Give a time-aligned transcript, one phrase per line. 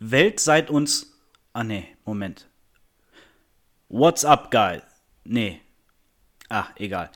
[0.00, 1.12] Welt seit uns.
[1.52, 2.48] Ah, nee, Moment.
[3.88, 4.82] What's up, guys?
[5.24, 5.60] Nee.
[6.48, 7.10] Ah, egal.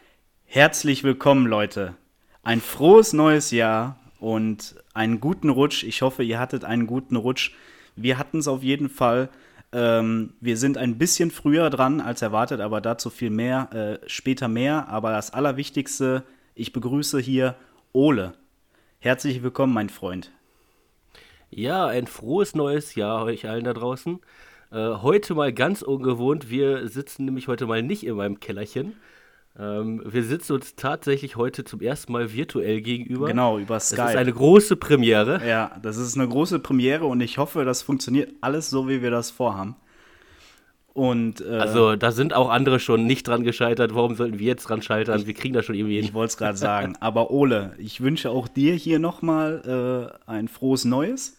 [0.45, 1.95] Herzlich willkommen, Leute.
[2.43, 5.85] Ein frohes neues Jahr und einen guten Rutsch.
[5.85, 7.53] Ich hoffe, ihr hattet einen guten Rutsch.
[7.95, 9.29] Wir hatten es auf jeden Fall.
[9.71, 14.49] Ähm, wir sind ein bisschen früher dran als erwartet, aber dazu viel mehr, äh, später
[14.49, 14.89] mehr.
[14.89, 16.25] Aber das Allerwichtigste,
[16.57, 17.55] ich begrüße hier
[17.93, 18.35] Ole.
[18.99, 20.33] Herzlich willkommen, mein Freund.
[21.55, 24.21] Ja, ein frohes neues Jahr euch allen da draußen.
[24.73, 26.49] Äh, heute mal ganz ungewohnt.
[26.49, 28.95] Wir sitzen nämlich heute mal nicht in meinem Kellerchen.
[29.59, 33.27] Ähm, wir sitzen uns tatsächlich heute zum ersten Mal virtuell gegenüber.
[33.27, 33.97] Genau, über Skype.
[33.99, 35.47] Das ist eine große Premiere.
[35.47, 39.11] Ja, das ist eine große Premiere und ich hoffe, das funktioniert alles so, wie wir
[39.11, 39.77] das vorhaben.
[40.95, 43.95] Und, äh, also da sind auch andere schon nicht dran gescheitert.
[43.95, 45.27] Warum sollten wir jetzt dran scheitern?
[45.27, 46.05] wir kriegen da schon irgendwie hin.
[46.05, 46.97] Ich wollte es gerade sagen.
[47.01, 51.37] Aber Ole, ich wünsche auch dir hier nochmal äh, ein frohes Neues.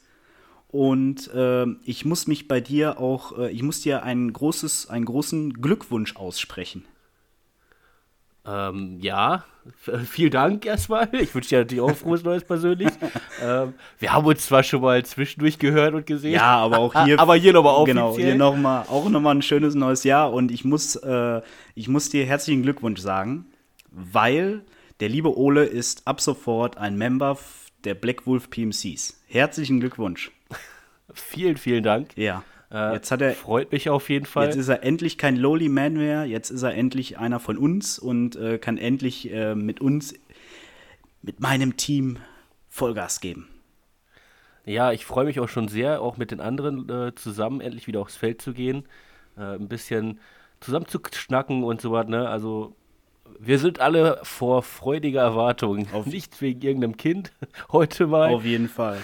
[0.73, 5.05] Und äh, ich muss mich bei dir auch, äh, ich muss dir ein großes, einen
[5.05, 6.84] großen Glückwunsch aussprechen.
[8.43, 9.46] Ähm, ja,
[10.10, 11.13] vielen Dank erstmal.
[11.13, 12.90] Ich wünsche dir natürlich auch frohes Neues persönlich.
[13.43, 16.34] ähm, wir haben uns zwar schon mal zwischendurch gehört und gesehen.
[16.34, 17.20] Ja, aber auch hier.
[17.20, 17.93] aber hier nochmal offiziell.
[17.93, 20.34] Genau, hier nochmal, auch nochmal ein schönes neues Jahr.
[20.34, 21.41] Und ich muss, äh,
[21.76, 23.46] ich muss dir herzlichen Glückwunsch sagen,
[23.91, 24.63] weil
[25.02, 27.37] der liebe Ole ist ab sofort ein Member
[27.84, 29.21] der Black Wolf PMCs.
[29.27, 30.32] Herzlichen Glückwunsch.
[31.13, 32.15] Vielen, vielen Dank.
[32.15, 32.43] Ja.
[32.71, 34.47] Äh, jetzt hat er, freut mich auf jeden Fall.
[34.47, 36.25] Jetzt ist er endlich kein Lowly Man mehr.
[36.25, 40.13] Jetzt ist er endlich einer von uns und äh, kann endlich äh, mit uns,
[41.21, 42.17] mit meinem Team
[42.69, 43.47] Vollgas geben.
[44.65, 47.99] Ja, ich freue mich auch schon sehr, auch mit den anderen äh, zusammen endlich wieder
[47.99, 48.85] aufs Feld zu gehen.
[49.37, 50.19] Äh, ein bisschen
[50.59, 52.07] zusammen zu schnacken und so was.
[52.07, 52.27] Ne?
[52.27, 52.75] Also
[53.39, 55.87] wir sind alle vor freudiger Erwartung.
[55.93, 57.34] Auf Nicht wegen irgendeinem Kind
[57.71, 58.34] heute mal.
[58.34, 58.99] Auf jeden Fall.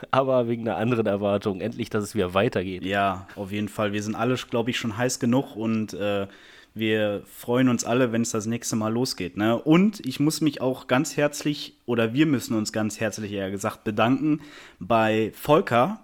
[0.10, 1.60] Aber wegen einer anderen Erwartung.
[1.60, 2.84] Endlich, dass es wieder weitergeht.
[2.84, 3.92] Ja, auf jeden Fall.
[3.92, 6.26] Wir sind alle, glaube ich, schon heiß genug und äh,
[6.74, 9.36] wir freuen uns alle, wenn es das nächste Mal losgeht.
[9.36, 9.56] Ne?
[9.56, 13.84] Und ich muss mich auch ganz herzlich, oder wir müssen uns ganz herzlich eher gesagt
[13.84, 14.40] bedanken
[14.80, 16.00] bei Volker,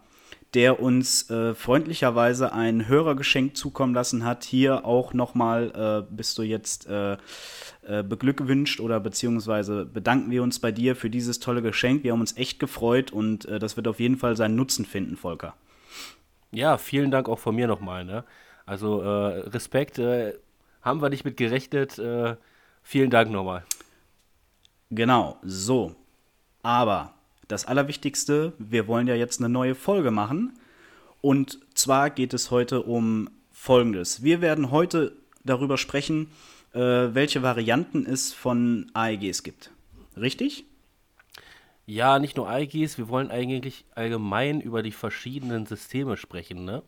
[0.55, 4.45] der uns äh, freundlicherweise ein Hörergeschenk zukommen lassen hat.
[4.45, 7.13] Hier auch nochmal äh, bist du jetzt äh,
[7.83, 12.03] äh, beglückwünscht oder beziehungsweise bedanken wir uns bei dir für dieses tolle Geschenk.
[12.03, 15.17] Wir haben uns echt gefreut und äh, das wird auf jeden Fall seinen Nutzen finden,
[15.17, 15.55] Volker.
[16.51, 18.05] Ja, vielen Dank auch von mir nochmal.
[18.05, 18.25] Ne?
[18.67, 19.99] Also äh, Respekt,
[20.83, 22.01] haben wir nicht mit gerechnet.
[22.83, 23.65] vielen Dank nochmal.
[24.91, 25.95] Genau, so.
[26.63, 27.15] Aber
[27.51, 30.59] das Allerwichtigste, wir wollen ja jetzt eine neue Folge machen.
[31.21, 34.23] Und zwar geht es heute um Folgendes.
[34.23, 36.31] Wir werden heute darüber sprechen,
[36.73, 39.71] äh, welche Varianten es von AEGs gibt.
[40.17, 40.65] Richtig?
[41.87, 46.83] Ja, nicht nur AEGs, wir wollen eigentlich allgemein über die verschiedenen Systeme sprechen, ne?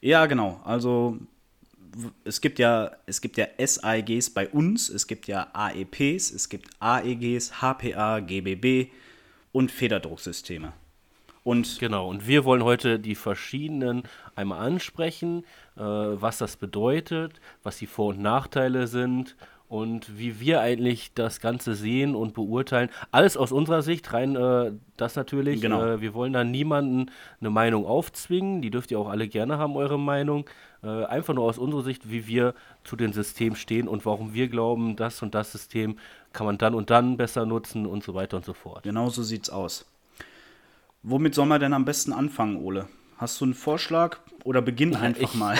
[0.00, 0.60] Ja, genau.
[0.64, 1.18] Also
[2.24, 6.70] es gibt ja, es gibt ja SAEGs bei uns, es gibt ja AEPs, es gibt
[6.80, 8.90] AEGs, HPA, GBB,
[9.56, 10.74] und Federdrucksysteme.
[11.42, 14.02] Und genau, und wir wollen heute die verschiedenen
[14.34, 15.44] einmal ansprechen,
[15.76, 19.34] äh, was das bedeutet, was die Vor- und Nachteile sind
[19.68, 22.90] und wie wir eigentlich das Ganze sehen und beurteilen.
[23.12, 25.62] Alles aus unserer Sicht, rein äh, das natürlich.
[25.62, 25.82] Genau.
[25.82, 29.74] Äh, wir wollen da niemanden eine Meinung aufzwingen, die dürft ihr auch alle gerne haben,
[29.76, 30.44] eure Meinung.
[30.82, 34.48] Äh, einfach nur aus unserer Sicht, wie wir zu dem System stehen und warum wir
[34.48, 35.98] glauben, das und das System
[36.36, 38.82] kann man dann und dann besser nutzen und so weiter und so fort.
[38.82, 39.86] Genau so sieht's aus.
[41.02, 42.88] Womit soll man denn am besten anfangen, Ole?
[43.16, 45.56] Hast du einen Vorschlag oder beginn einfach ich, mal?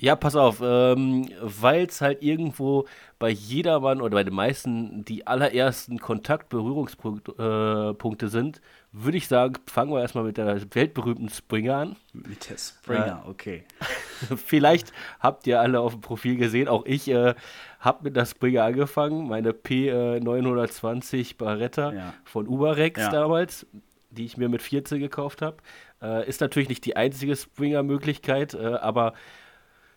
[0.00, 2.86] Ja, pass auf, ähm, weil es halt irgendwo
[3.18, 8.60] bei jedermann oder bei den meisten die allerersten Kontakt-Berührungspunkte äh, sind,
[8.92, 11.96] würde ich sagen, fangen wir erstmal mit der weltberühmten Springer an.
[12.12, 13.64] Mit der Springer, äh, okay.
[14.46, 17.34] Vielleicht habt ihr alle auf dem Profil gesehen, auch ich äh,
[17.80, 22.14] habe mit der Springer angefangen, meine P920 Barretta ja.
[22.24, 23.10] von Uberex ja.
[23.10, 23.66] damals,
[24.10, 25.56] die ich mir mit 14 gekauft habe.
[26.00, 29.14] Äh, ist natürlich nicht die einzige Springer-Möglichkeit, äh, aber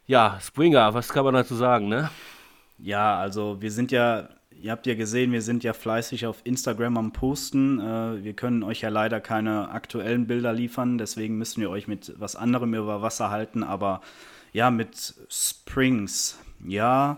[0.05, 2.09] ja, Springer, was kann man dazu sagen, ne?
[2.77, 6.97] Ja, also wir sind ja, ihr habt ja gesehen, wir sind ja fleißig auf Instagram
[6.97, 7.79] am Posten.
[7.79, 12.13] Äh, wir können euch ja leider keine aktuellen Bilder liefern, deswegen müssen wir euch mit
[12.17, 13.63] was anderem über Wasser halten.
[13.63, 14.01] Aber
[14.53, 17.17] ja, mit Springs, ja,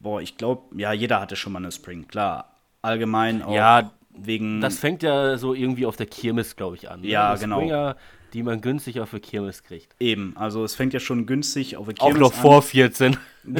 [0.00, 2.56] boah, ich glaube, ja, jeder hatte schon mal eine Spring, klar.
[2.82, 3.54] Allgemein auch.
[3.54, 4.60] Ja, wegen.
[4.60, 7.00] Das fängt ja so irgendwie auf der Kirmes, glaube ich, an.
[7.00, 7.08] Ne?
[7.08, 7.58] Ja, genau.
[7.58, 7.96] Springer,
[8.32, 9.94] die man günstig auf der Kirmes kriegt.
[10.00, 12.40] Eben, also es fängt ja schon günstig auf der Auch Kirmes noch an.
[12.42, 13.16] vor 14.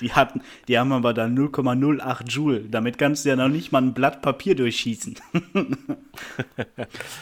[0.00, 2.60] Die, hatten, die haben aber dann 0,08 Joule.
[2.60, 5.16] Damit kannst du ja noch nicht mal ein Blatt Papier durchschießen.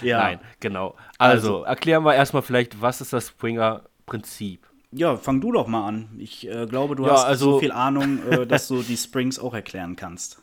[0.02, 0.18] ja.
[0.18, 0.94] Nein, genau.
[1.18, 4.66] Also, erklären wir erstmal vielleicht, was ist das Springer-Prinzip?
[4.90, 6.10] Ja, fang du doch mal an.
[6.18, 9.38] Ich äh, glaube, du Ja, hast also- so viel Ahnung, äh, dass du die Springs
[9.38, 10.42] auch erklären kannst.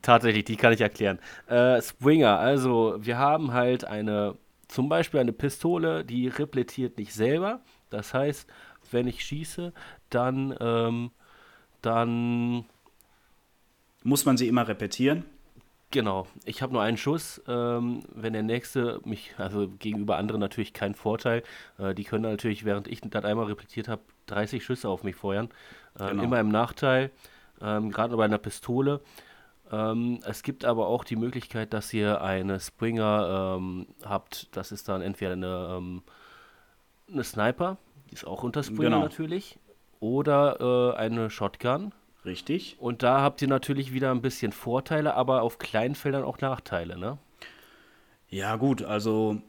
[0.00, 1.18] Tatsächlich, die kann ich erklären.
[1.48, 4.36] Äh, Springer, also wir haben halt eine,
[4.72, 7.60] zum Beispiel eine Pistole, die replettiert nicht selber.
[7.90, 8.48] Das heißt,
[8.90, 9.72] wenn ich schieße,
[10.10, 11.10] dann, ähm,
[11.82, 12.64] dann,
[14.04, 15.24] Muss man sie immer repetieren?
[15.90, 17.42] genau, ich habe nur einen Schuss.
[17.46, 21.42] Ähm, wenn der nächste mich, also gegenüber anderen natürlich kein Vorteil.
[21.78, 25.50] Äh, die können natürlich, während ich das einmal repetiert habe, 30 Schüsse auf mich feuern.
[26.00, 26.22] Ähm, Genau.
[26.22, 27.10] Immer im Nachteil,
[27.60, 29.00] ähm, gerade bei einer Pistole.
[29.72, 34.54] Ähm, es gibt aber auch die Möglichkeit, dass ihr eine Springer ähm, habt.
[34.56, 36.02] Das ist dann entweder eine, ähm,
[37.10, 37.78] eine Sniper,
[38.10, 39.00] die ist auch unter Springer Genau.
[39.00, 39.58] natürlich,
[40.00, 41.92] oder äh, eine Shotgun.
[42.24, 42.76] Richtig.
[42.78, 46.96] Und da habt ihr natürlich wieder ein bisschen Vorteile, aber auf kleinen Feldern auch Nachteile,
[46.98, 47.18] ne?
[48.28, 49.42] Ja, gut, also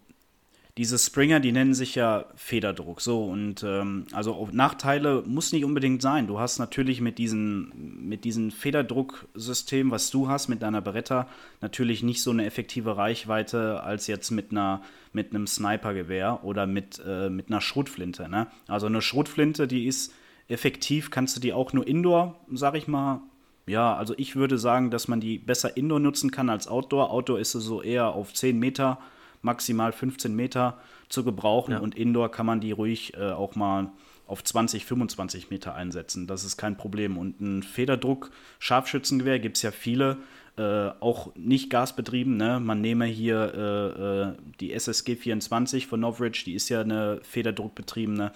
[0.77, 2.99] diese Springer, die nennen sich ja Federdruck.
[2.99, 6.25] So, und ähm, also Nachteile muss nicht unbedingt sein.
[6.25, 11.27] Du hast natürlich mit diesem mit diesem Federdrucksystem, was du hast mit deiner Beretta,
[11.61, 14.81] natürlich nicht so eine effektive Reichweite als jetzt mit einer
[15.13, 18.27] mit einem Snipergewehr oder mit, äh, mit einer Schrotflinte.
[18.27, 18.47] Ne?
[18.67, 20.11] Also eine Schrotflinte, die ist
[20.47, 23.21] effektiv, kannst du die auch nur Indoor, sag ich mal.
[23.65, 27.11] Ja, also ich würde sagen, dass man die besser Indoor nutzen kann als Outdoor.
[27.11, 28.97] Outdoor ist sie so eher auf 10 Meter,
[29.43, 30.79] maximal 15 Meter
[31.09, 31.79] zu gebrauchen Ja.
[31.79, 33.91] und Indoor kann man die ruhig äh, auch mal
[34.25, 36.27] auf 20, 25 Meter einsetzen.
[36.27, 37.17] Das ist kein Problem.
[37.17, 40.17] Und ein Federdruck-Scharfschützengewehr gibt es ja viele,
[40.57, 42.37] äh, auch nicht gasbetrieben.
[42.37, 42.59] Ne?
[42.59, 48.31] Man nehme hier äh, äh, die SSG 24 von Novridge, die ist ja eine Federdruckbetriebene.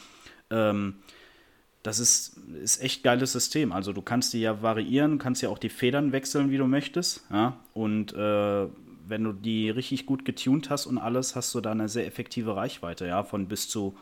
[0.50, 0.96] Ähm,
[1.84, 3.72] das ist, ist echt geiles System.
[3.72, 7.26] Also du kannst die ja variieren, kannst ja auch die Federn wechseln, wie du möchtest.
[7.32, 7.60] Ja?
[7.74, 8.68] Und äh,
[9.10, 12.56] wenn du die richtig gut getuned hast und alles, hast du da eine sehr effektive
[12.56, 13.98] Reichweite, ja, von bis zu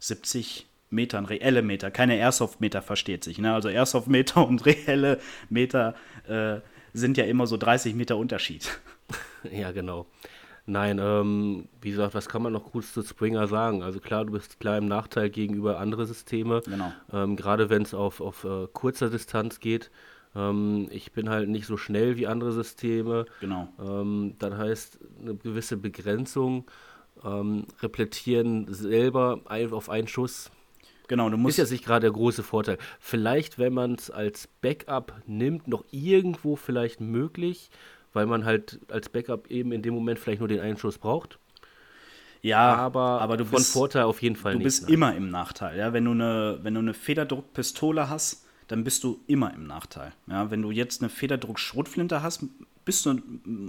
[0.00, 3.38] 70 Metern, reelle Meter, keine Airsoft-Meter versteht sich.
[3.38, 3.52] Ne?
[3.52, 5.94] Also Airsoft-Meter und reelle Meter
[6.28, 6.60] äh,
[6.92, 8.68] sind ja immer so 30 Meter Unterschied.
[9.50, 10.06] Ja, genau.
[10.66, 13.82] Nein, ähm, wie gesagt, was kann man noch gut zu Springer sagen?
[13.82, 16.62] Also klar, du bist klar im Nachteil gegenüber andere Systeme.
[16.64, 16.92] Genau.
[17.12, 19.90] Ähm, gerade wenn es auf, auf äh, kurzer Distanz geht.
[20.34, 23.26] Ähm, ich bin halt nicht so schnell wie andere Systeme.
[23.40, 23.68] Genau.
[23.80, 26.64] Ähm, das heißt, eine gewisse Begrenzung.
[27.24, 30.50] Ähm, replettieren selber ein, auf einen Schuss
[31.12, 32.78] Genau, du ist musst jetzt nicht gerade der große Vorteil.
[32.98, 37.68] Vielleicht, wenn man es als Backup nimmt, noch irgendwo vielleicht möglich,
[38.14, 41.38] weil man halt als Backup eben in dem Moment vielleicht nur den einen Schuss braucht.
[42.40, 44.64] ja, aber, aber du von bist, Vorteil auf jeden Fall du nicht.
[44.64, 44.94] bist nein.
[44.94, 45.76] immer im Nachteil.
[45.76, 45.92] Ja?
[45.92, 50.12] Wenn, du eine, wenn du eine Federdruckpistole hast, dann bist du immer im Nachteil.
[50.26, 50.50] Ja?
[50.50, 52.44] Wenn du jetzt eine Federdruck-Schrotflinte hast,
[52.84, 53.20] bist du,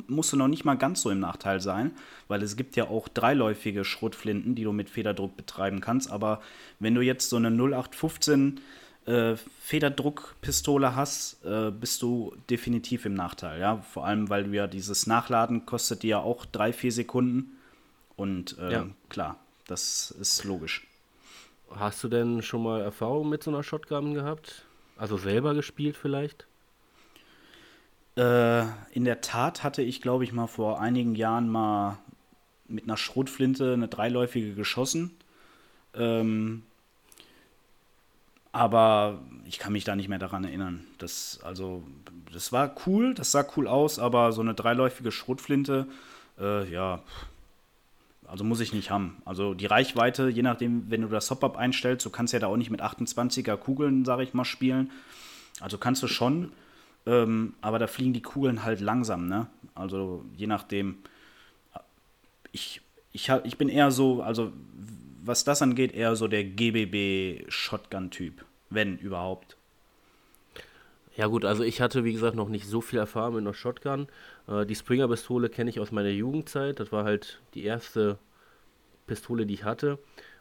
[0.07, 1.91] musst du noch nicht mal ganz so im Nachteil sein,
[2.27, 6.11] weil es gibt ja auch dreiläufige Schrotflinten, die du mit Federdruck betreiben kannst.
[6.11, 6.41] Aber
[6.79, 8.59] wenn du jetzt so eine 0815
[9.05, 13.59] äh, Federdruckpistole hast, äh, bist du definitiv im Nachteil.
[13.59, 13.77] Ja?
[13.91, 17.57] Vor allem, weil du ja dieses Nachladen kostet dir ja auch drei, vier Sekunden.
[18.15, 18.87] Und äh, Ja.
[19.09, 19.37] klar,
[19.67, 20.87] das ist logisch.
[21.71, 24.65] Hast du denn schon mal Erfahrung mit so einer Shotgun gehabt?
[24.97, 26.47] Also selber gespielt vielleicht?
[28.15, 31.97] Äh, in der Tat hatte ich, glaube ich, mal vor einigen Jahren mal
[32.67, 35.11] mit einer Schrotflinte eine dreiläufige geschossen.
[35.95, 36.63] Ähm,
[38.51, 40.85] aber ich kann mich da nicht mehr daran erinnern.
[40.99, 41.83] Das, also,
[42.31, 45.87] das war cool, das sah cool aus, aber so eine dreiläufige Schrotflinte,
[46.39, 47.01] äh, ja,
[48.33, 49.21] also muss ich nicht haben.
[49.25, 52.57] Also die Reichweite, je nachdem, wenn du das Hop-Up einstellst, du kannst ja da auch
[52.57, 54.89] nicht mit 28er Kugeln, sage ich mal, spielen.
[55.59, 56.51] Also kannst du schon,
[57.05, 59.45] ähm, aber da fliegen die Kugeln halt langsam, ne?
[59.75, 60.97] Also je nachdem.
[62.51, 64.51] Ich, ich, ich bin eher so, also
[65.23, 69.57] was das angeht, eher so der GBB-Shotgun-Typ, wenn überhaupt.
[71.15, 74.07] Ja gut, also ich hatte wie gesagt noch nicht so viel Erfahrung mit einer Shotgun.
[74.47, 76.79] Äh, die Springer-Pistole kenne ich aus meiner Jugendzeit.
[76.79, 78.17] Das war halt die erste
[79.05, 79.99] Pistole, die ich hatte.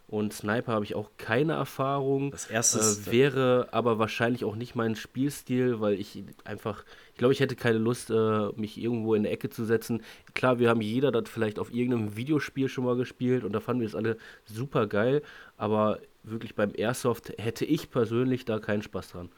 [0.08, 2.32] Und Sniper habe ich auch keine Erfahrung.
[2.32, 7.32] Das erste äh, wäre aber wahrscheinlich auch nicht mein Spielstil, weil ich einfach, ich glaube,
[7.32, 10.02] ich hätte keine Lust, äh, mich irgendwo in eine Ecke zu setzen.
[10.34, 13.80] Klar, wir haben jeder das vielleicht auf irgendeinem Videospiel schon mal gespielt und da fanden
[13.80, 15.22] wir es alle super geil,
[15.56, 19.30] aber wirklich beim Airsoft hätte ich persönlich da keinen Spaß dran.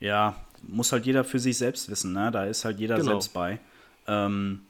[0.00, 2.30] Ja, muss halt jeder für sich selbst wissen, ne?
[2.30, 3.12] Da ist halt jeder Genau.
[3.12, 3.58] selbst bei.
[4.06, 4.60] Ähm,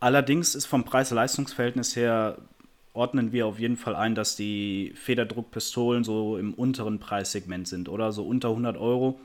[0.00, 2.38] allerdings ist vom Preis-Leistungs-Verhältnis her
[2.92, 8.10] ordnen wir auf jeden Fall ein, dass die Federdruckpistolen so im unteren Preissegment sind, oder?
[8.12, 9.20] So unter 100 Euro.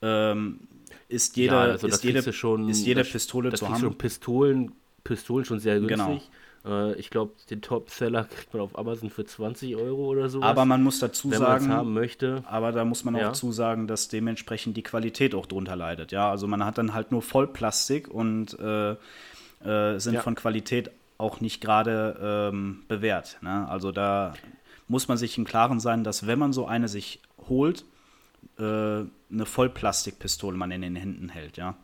[0.00, 0.60] Ähm,
[1.08, 3.80] ist jede, ja, also ist jede, schon, ist jede Pistole das zu haben.
[3.80, 4.72] Schon Pistolen,
[5.04, 6.20] Pistolen schon sehr Genau.
[6.64, 10.42] Äh, ich glaube, den Topseller kriegt man auf Amazon für 20 Euro oder so.
[10.42, 12.42] Aber man muss dazu wenn sagen, haben möchte.
[12.46, 13.32] aber da muss man auch Ja.
[13.32, 16.12] zusagen, dass dementsprechend die Qualität auch drunter leidet.
[16.12, 20.20] Ja, also man hat dann halt nur Vollplastik und äh, äh, sind Ja.
[20.22, 23.38] von Qualität auch nicht gerade ähm, bewährt.
[23.40, 23.68] Ne?
[23.68, 24.34] Also da
[24.88, 27.84] muss man sich im Klaren sein, dass wenn man so eine sich holt,
[28.58, 31.56] äh, eine Vollplastikpistole man in den Händen hält.
[31.56, 31.76] Ja,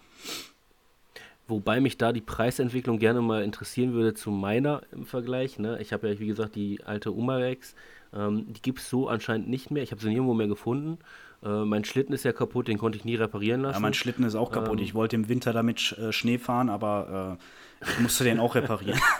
[1.50, 5.58] Wobei mich da die Preisentwicklung gerne mal interessieren würde zu meiner im Vergleich.
[5.58, 5.78] Ne?
[5.80, 7.74] Ich habe ja, wie gesagt, die alte Umarex.
[8.14, 9.82] Ähm, die gibt es so anscheinend nicht mehr.
[9.82, 10.98] Ich habe sie nirgendwo mehr gefunden.
[11.42, 13.74] Äh, mein Schlitten ist ja kaputt, den konnte ich nie reparieren lassen.
[13.74, 14.78] ja mein Schlitten ist auch kaputt.
[14.78, 14.84] Ähm.
[14.84, 17.38] ich wollte im Winter damit Sch- äh, Schnee fahren, aber
[17.82, 19.00] äh, ich musste den auch reparieren.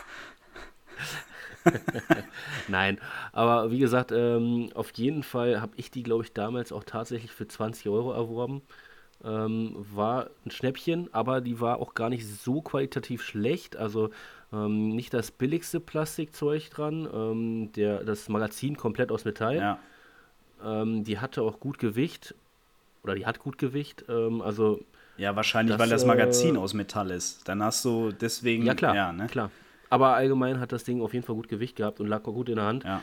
[2.67, 2.99] Nein,
[3.33, 7.31] aber wie gesagt, ähm, auf jeden Fall habe ich die, glaube ich, damals auch tatsächlich
[7.31, 8.61] für 20 Euro erworben.
[9.23, 13.77] Ähm, war ein Schnäppchen, aber die war auch gar nicht so qualitativ schlecht.
[13.77, 14.09] Also
[14.51, 17.07] ähm, nicht das billigste Plastikzeug dran.
[17.13, 19.55] Ähm, der, das Magazin komplett aus Metall.
[19.57, 19.79] ja.
[20.63, 22.35] Ähm, die hatte auch gut Gewicht.
[23.03, 24.05] Oder die hat gut Gewicht.
[24.09, 24.79] Ähm, also,
[25.17, 27.47] Ja, wahrscheinlich, Das, weil das Magazin äh, aus Metall ist.
[27.47, 28.65] Dann hast du deswegen.
[28.65, 29.27] ja klar, Ja, ne?
[29.27, 29.49] klar.
[29.89, 32.47] Aber allgemein hat das Ding auf jeden Fall gut Gewicht gehabt und lag auch gut
[32.49, 32.83] in der Hand.
[32.83, 33.01] Ja.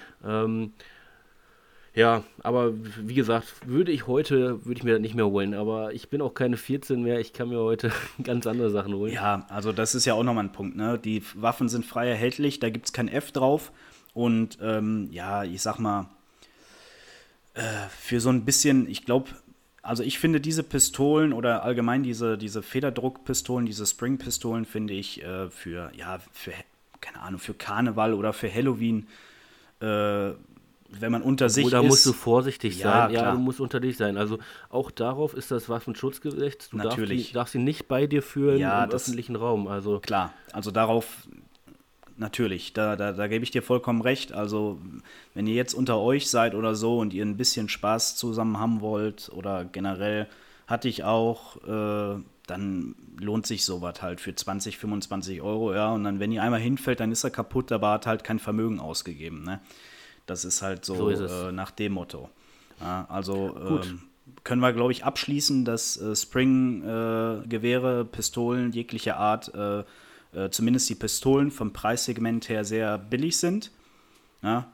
[1.95, 5.55] Ja, aber wie gesagt, würde ich heute, würde ich mir das nicht mehr holen.
[5.55, 7.91] Aber ich bin auch keine 14 mehr, ich kann mir heute
[8.23, 9.13] ganz andere Sachen holen.
[9.13, 10.77] ja, also das ist ja auch nochmal ein Punkt.
[10.77, 10.99] Ne?
[10.99, 13.73] Die Waffen sind frei erhältlich, da gibt es kein F drauf.
[14.15, 16.09] Und ähm, ja, ich sag mal,
[17.55, 17.63] äh,
[17.99, 19.31] für so ein bisschen, ich glaube,
[19.83, 25.51] also ich finde diese Pistolen oder allgemein diese, diese Federdruckpistolen, diese Springpistolen, finde ich äh,
[25.51, 26.53] für, ja, für,
[27.01, 29.09] keine Ahnung, für Karneval oder für Halloween,
[29.81, 30.33] äh,
[30.89, 31.87] wenn man unter sich Oder ist.
[31.89, 33.15] musst du vorsichtig Ja, sein.
[33.15, 33.33] Ja, klar.
[33.35, 34.17] du musst unter dich sein.
[34.17, 34.39] Also
[34.71, 36.71] auch darauf ist das Waffenschutzgesetz.
[36.71, 37.29] Du darfst, Natürlich.
[37.29, 39.69] die, darfst sie nicht bei dir führen Ja, im das- öffentlichen Raum.
[39.69, 41.07] Also Klar, also darauf
[42.17, 44.33] natürlich, da, da, da gebe ich dir vollkommen recht.
[44.33, 44.79] Also,
[45.35, 48.81] wenn ihr jetzt unter euch seid oder so und ihr ein bisschen Spaß zusammen haben
[48.81, 50.27] wollt oder generell
[50.67, 55.93] hatte ich auch, äh, dann lohnt sich sowas halt für 20, 25 Euro, ja.
[55.93, 58.81] Und dann, wenn ihr einmal hinfällt, dann ist er kaputt, aber hat halt kein Vermögen
[58.81, 59.61] ausgegeben, ne?
[60.29, 61.49] Das ist halt so, So.
[61.49, 62.29] Äh, nach dem Motto.
[62.81, 64.03] Ja, also ähm,
[64.45, 69.81] können wir, glaube ich, abschließen, dass äh, Spring-Gewehre, Pistolen jeglicher Art, äh,
[70.35, 73.73] äh, zumindest die Pistolen vom Preissegment her sehr billig sind.
[74.43, 74.71] Ja?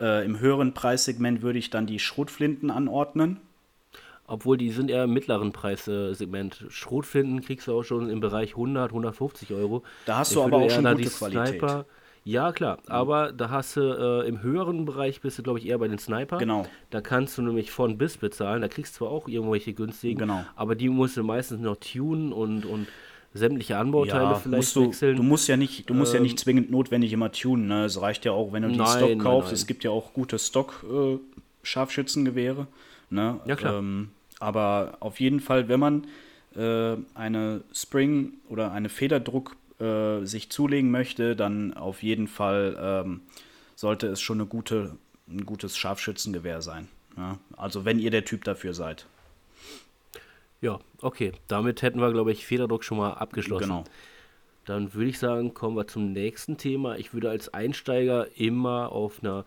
[0.00, 3.40] Äh, Im höheren Preissegment würde ich dann die Schrotflinten anordnen.
[4.26, 6.64] Obwohl die sind eher im mittleren Preissegment.
[6.70, 9.82] Schrotflinten kriegst du auch schon im Bereich 100, 150 Euro.
[10.06, 11.48] Da hast Ich du aber auch schon gute die Qualität.
[11.48, 11.84] Sniper,
[12.24, 15.78] ja klar, aber da hast du äh, im höheren Bereich bist du glaube ich eher
[15.78, 16.38] bei den Sniper.
[16.38, 16.66] Genau.
[16.90, 18.62] Da kannst du nämlich von bis bezahlen.
[18.62, 20.44] Da kriegst du zwar auch irgendwelche günstigen, Genau.
[20.56, 22.86] aber die musst du meistens noch tunen und, und
[23.34, 25.16] sämtliche Anbauteile vielleicht musst du, wechseln.
[25.16, 27.66] du musst ja nicht, du musst ja Ähm, nicht zwingend notwendig immer tunen.
[27.66, 27.84] Ne?
[27.86, 29.48] Es reicht ja auch, wenn du die Nein, Stock nein, kaufst.
[29.48, 29.54] nein.
[29.54, 32.66] Es gibt ja auch gute Stock-Scharfschützengewehre.
[33.10, 33.40] ne?
[33.46, 33.78] Ja, klar.
[33.78, 36.06] Ähm, aber auf jeden Fall, wenn man
[36.56, 43.22] äh, eine Spring oder eine Federdruck äh, sich zulegen möchte, dann auf jeden Fall ähm,
[43.74, 44.96] sollte es schon eine gute,
[45.28, 46.88] ein gutes Scharfschützengewehr sein.
[47.16, 47.38] Ja?
[47.56, 49.06] Also wenn ihr der Typ dafür seid.
[50.60, 51.32] ja, okay.
[51.48, 53.64] Damit hätten wir glaube ich Federdruck schon mal abgeschlossen.
[53.68, 53.84] Genau.
[54.64, 56.96] Dann würde ich sagen, kommen wir zum nächsten Thema.
[56.96, 59.44] Ich würde als Einsteiger immer auf einer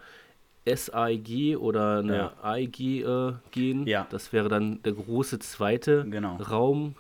[0.66, 2.34] SAIG oder eine Ja.
[2.44, 3.88] AIG äh, gehen.
[3.88, 4.06] Ja.
[4.12, 6.36] Das wäre dann der große zweite Genau.
[6.36, 6.96] Raum.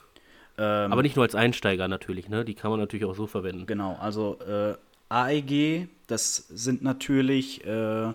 [0.57, 2.43] Ähm, Aber nicht nur als Einsteiger natürlich, ne?
[2.45, 3.65] Die kann man natürlich auch so verwenden.
[3.67, 4.75] Genau, also äh,
[5.09, 8.13] AEG, das sind natürlich äh,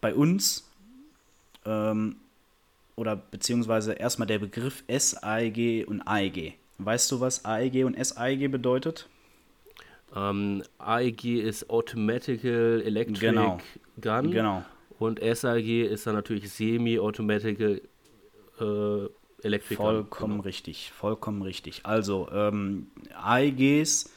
[0.00, 0.68] bei uns
[1.66, 2.16] ähm,
[2.96, 6.54] oder beziehungsweise erstmal der Begriff SAEG und AEG.
[6.78, 9.08] Weißt du, was AEG und SAEG bedeutet?
[10.14, 13.58] Ähm, AEG ist Automatical Electric Genau.
[14.00, 14.30] Gun.
[14.30, 14.64] Genau.
[14.98, 17.80] Und SAG ist dann natürlich Semi-Automatical
[18.60, 19.08] äh,
[19.42, 19.86] Electric Gun.
[19.86, 20.44] Vollkommen Genau.
[20.44, 21.80] richtig, vollkommen richtig.
[21.84, 22.88] Also, ähm,
[23.22, 24.10] AEGs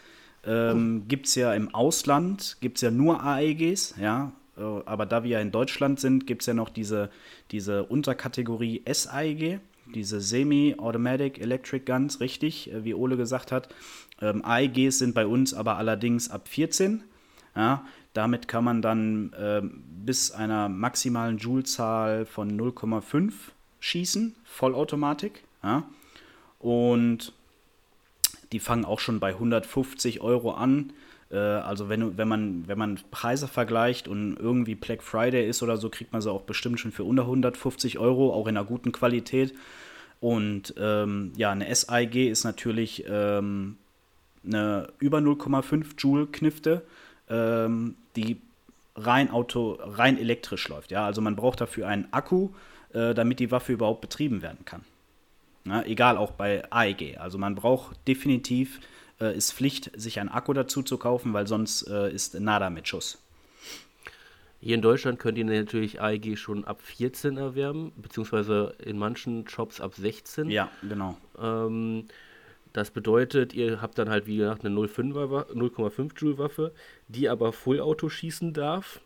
[0.46, 4.34] ähm, gibt es ja im Ausland, gibt es ja nur AEGs, ja.
[4.58, 7.10] Äh, aber da wir ja in Deutschland sind, gibt es ja noch diese,
[7.52, 9.60] diese Unterkategorie SAEG,
[9.94, 13.70] diese Semi-Automatic Electric Guns, richtig, äh, wie Ole gesagt hat.
[14.22, 17.04] Ähm, AEGs sind bei uns aber allerdings ab 14.
[17.56, 23.32] Ja, damit kann man dann ähm, bis einer maximalen Joule-Zahl von 0,5
[23.84, 25.44] schießen, Vollautomatik.
[25.62, 25.84] Ja.
[26.60, 27.34] Und
[28.54, 30.94] die fangen auch schon bei 150 Euro an.
[31.30, 35.76] Äh, also wenn, wenn, man, wenn man Preise vergleicht und irgendwie Black Friday ist oder
[35.76, 38.94] so, kriegt man sie auch bestimmt schon für unter 150 Euro, auch in einer guten
[38.94, 39.54] Qualität.
[40.22, 43.76] Und ähm, ja, eine SIG ist natürlich ähm,
[44.46, 46.84] eine über 0,5 Joule Knifte,
[47.30, 48.40] ähm, die
[48.96, 50.92] rein Auto, rein elektrisch läuft.
[50.92, 52.52] Ja, also man braucht dafür einen Akku,
[52.94, 54.84] äh, damit die Waffe überhaupt betrieben werden kann.
[55.66, 57.18] Ja, egal auch bei AEG.
[57.18, 58.80] Also man braucht definitiv,
[59.20, 62.88] äh, ist Pflicht, sich einen Akku dazu zu kaufen, weil sonst äh, ist nada mit
[62.88, 63.20] Schuss.
[64.60, 69.82] Hier in Deutschland könnt ihr natürlich AEG schon ab 14 erwerben, beziehungsweise in manchen Shops
[69.82, 70.50] ab 16.
[70.50, 71.18] Ja, genau.
[71.38, 72.06] Ähm,
[72.72, 76.74] das bedeutet, ihr habt dann halt wie gesagt eine 0,5 Joule Waffe,
[77.08, 79.02] die aber Fullauto schießen darf.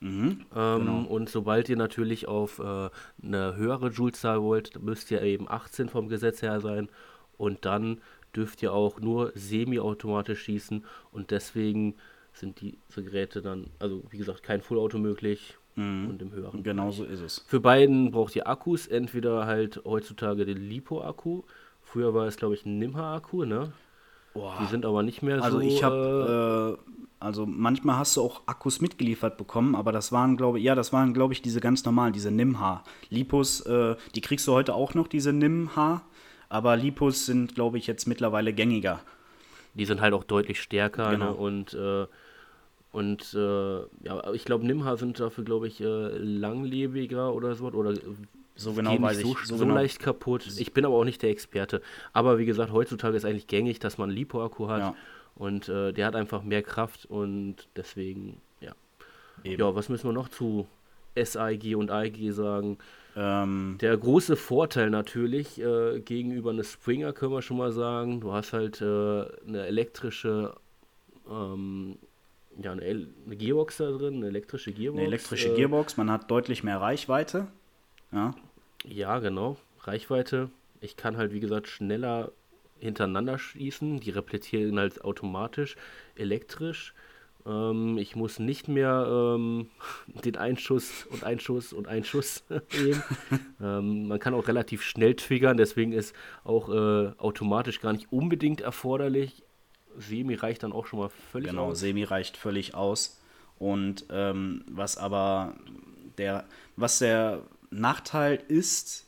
[0.00, 1.02] Mhm, ähm, genau.
[1.08, 2.90] Und sobald ihr natürlich auf äh,
[3.22, 6.88] eine höhere Joule-Zahl wollt, müsst ihr eben 18 vom Gesetz her sein.
[7.36, 8.00] Und dann
[8.34, 10.84] dürft ihr auch nur semi-automatisch schießen.
[11.12, 11.94] Und deswegen
[12.32, 16.10] sind diese Geräte dann, also wie gesagt, kein Fullauto möglich mhm.
[16.10, 16.62] und im höheren.
[16.62, 17.44] Genau so ist es.
[17.46, 21.42] Für beiden braucht ihr Akkus, entweder halt heutzutage den LiPo-Akku.
[21.82, 23.72] Früher war es, glaube ich, ein Nimha-Akku, ne?
[24.38, 24.56] Boah.
[24.60, 25.64] Die sind aber nicht mehr also so.
[25.64, 30.36] Also ich habe, äh, also manchmal hast du auch Akkus mitgeliefert bekommen, aber das waren,
[30.36, 32.84] glaube ich, ja, das waren, glaube ich, diese ganz normalen, diese Nimha.
[33.10, 36.02] Lipos, äh, die kriegst du heute auch noch, diese Nimha,
[36.48, 39.00] aber Lipos sind, glaube ich, jetzt mittlerweile gängiger.
[39.74, 41.18] Die sind halt auch deutlich stärker ne?
[41.18, 41.30] genau.
[41.32, 41.34] ne?
[41.34, 42.06] und äh,
[42.90, 47.66] und äh, ja, ich glaube, Nimha sind dafür, glaube ich, äh, langlebiger oder so.
[47.66, 47.94] Oder
[48.58, 49.46] so genau weiß so, ich.
[49.46, 49.76] So, so genau.
[49.76, 50.46] leicht kaputt.
[50.58, 51.80] Ich bin aber auch nicht der Experte.
[52.12, 54.80] Aber wie gesagt, heutzutage ist eigentlich gängig, dass man einen Lipo-Akku hat.
[54.80, 54.94] Ja.
[55.36, 58.72] Und äh, der hat einfach mehr Kraft und deswegen, ja.
[59.44, 59.60] Eben.
[59.60, 60.66] Ja, was müssen wir noch zu
[61.14, 62.78] SIG und AIG sagen?
[63.14, 68.32] Ähm, der große Vorteil natürlich äh, gegenüber einer Springer können wir schon mal sagen, du
[68.32, 70.54] hast halt äh, eine elektrische
[71.30, 71.98] ähm,
[72.60, 74.98] ja, eine, eine, Gearbox da drin, eine elektrische Gearbox.
[74.98, 77.46] Eine elektrische äh, Gearbox, man hat deutlich mehr Reichweite.
[78.12, 78.34] Ja.
[78.88, 79.56] Ja, genau.
[79.80, 80.50] Reichweite.
[80.80, 82.32] Ich kann halt, wie gesagt, schneller
[82.78, 84.00] hintereinander schießen.
[84.00, 85.76] Die replizieren halt automatisch,
[86.14, 86.94] elektrisch.
[87.46, 89.70] Ähm, ich muss nicht mehr ähm,
[90.24, 92.44] den Einschuss und Einschuss und Einschuss
[92.80, 93.02] nehmen.
[93.60, 98.60] ähm, man kann auch relativ schnell triggern, deswegen ist auch äh, automatisch gar nicht unbedingt
[98.60, 99.42] erforderlich.
[99.96, 101.80] Semi reicht dann auch schon mal völlig genau, aus.
[101.80, 103.20] Genau, Semi reicht völlig aus.
[103.58, 105.54] Und ähm, was aber
[106.18, 106.44] der,
[106.76, 109.06] was der Nachteil ist,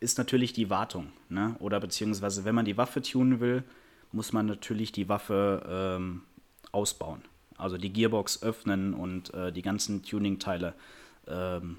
[0.00, 1.12] ist natürlich die Wartung.
[1.28, 1.56] Ne?
[1.58, 3.64] Oder beziehungsweise, wenn man die Waffe tunen will,
[4.12, 6.22] muss man natürlich die Waffe ähm,
[6.70, 7.22] ausbauen.
[7.56, 10.74] Also die Gearbox öffnen und äh, die ganzen Tuning-Teile
[11.26, 11.78] ähm,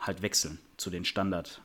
[0.00, 1.60] halt wechseln zu den Standard.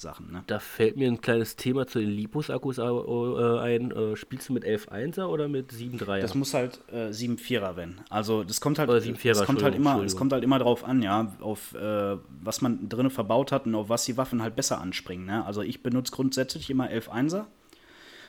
[0.00, 0.32] Sachen.
[0.32, 0.42] Ne?
[0.46, 3.90] Da fällt mir ein kleines Thema zu den Lipos-Akkus äh, ein.
[3.90, 6.20] Äh, spielst du mit 11.1er oder mit 7.3er?
[6.20, 8.00] Das muss halt äh, 7.4er werden.
[8.08, 11.32] Also das kommt halt, das kommt halt immer, es kommt halt immer drauf an, ja,
[11.40, 15.26] auf äh, was man drinnen verbaut hat und auf was die Waffen halt besser anspringen.
[15.26, 15.44] Ne?
[15.44, 17.44] Also ich benutze grundsätzlich immer 11.1er.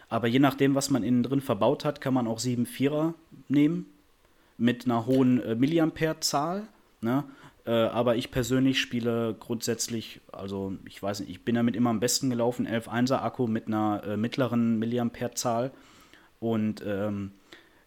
[0.10, 3.14] Aber je nachdem, was man innen drin verbaut hat, kann man auch 7.4er
[3.48, 3.86] nehmen
[4.58, 6.68] mit einer hohen äh, Milliampere-Zahl.
[7.02, 7.24] Ne?
[7.70, 12.00] Äh, aber ich persönlich spiele grundsätzlich, also ich weiß nicht, ich bin damit immer am
[12.00, 15.70] besten gelaufen, 11.1er Akku mit einer äh, mittleren Milliampere-Zahl.
[16.40, 17.30] Und ähm,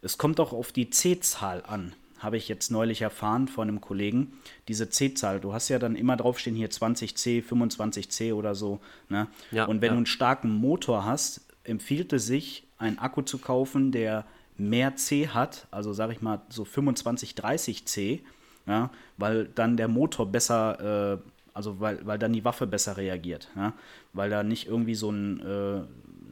[0.00, 4.34] es kommt auch auf die C-Zahl an, habe ich jetzt neulich erfahren von einem Kollegen.
[4.68, 8.78] Diese C-Zahl, du hast ja dann immer draufstehen hier 20C, 25C oder so.
[9.08, 9.26] Ne?
[9.50, 9.92] Ja, Und wenn ja.
[9.94, 15.26] du einen starken Motor hast, empfiehlt es sich, einen Akku zu kaufen, der mehr C
[15.26, 18.22] hat, also sage ich mal so 25, 30 C
[18.66, 23.48] ja, weil dann der Motor besser, äh, also weil, weil dann die Waffe besser reagiert,
[23.56, 23.72] ja,
[24.12, 25.82] weil da nicht irgendwie so ein, äh,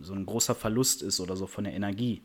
[0.02, 2.22] so ein großer Verlust ist oder so von der Energie.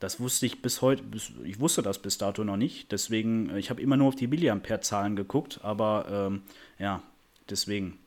[0.00, 3.58] Das wusste ich bis heute, bis, ich wusste das bis dato noch nicht, deswegen, äh,
[3.58, 6.42] ich habe immer nur auf die Milliampere-Zahlen geguckt, aber ähm,
[6.78, 7.02] ja,
[7.48, 7.98] deswegen.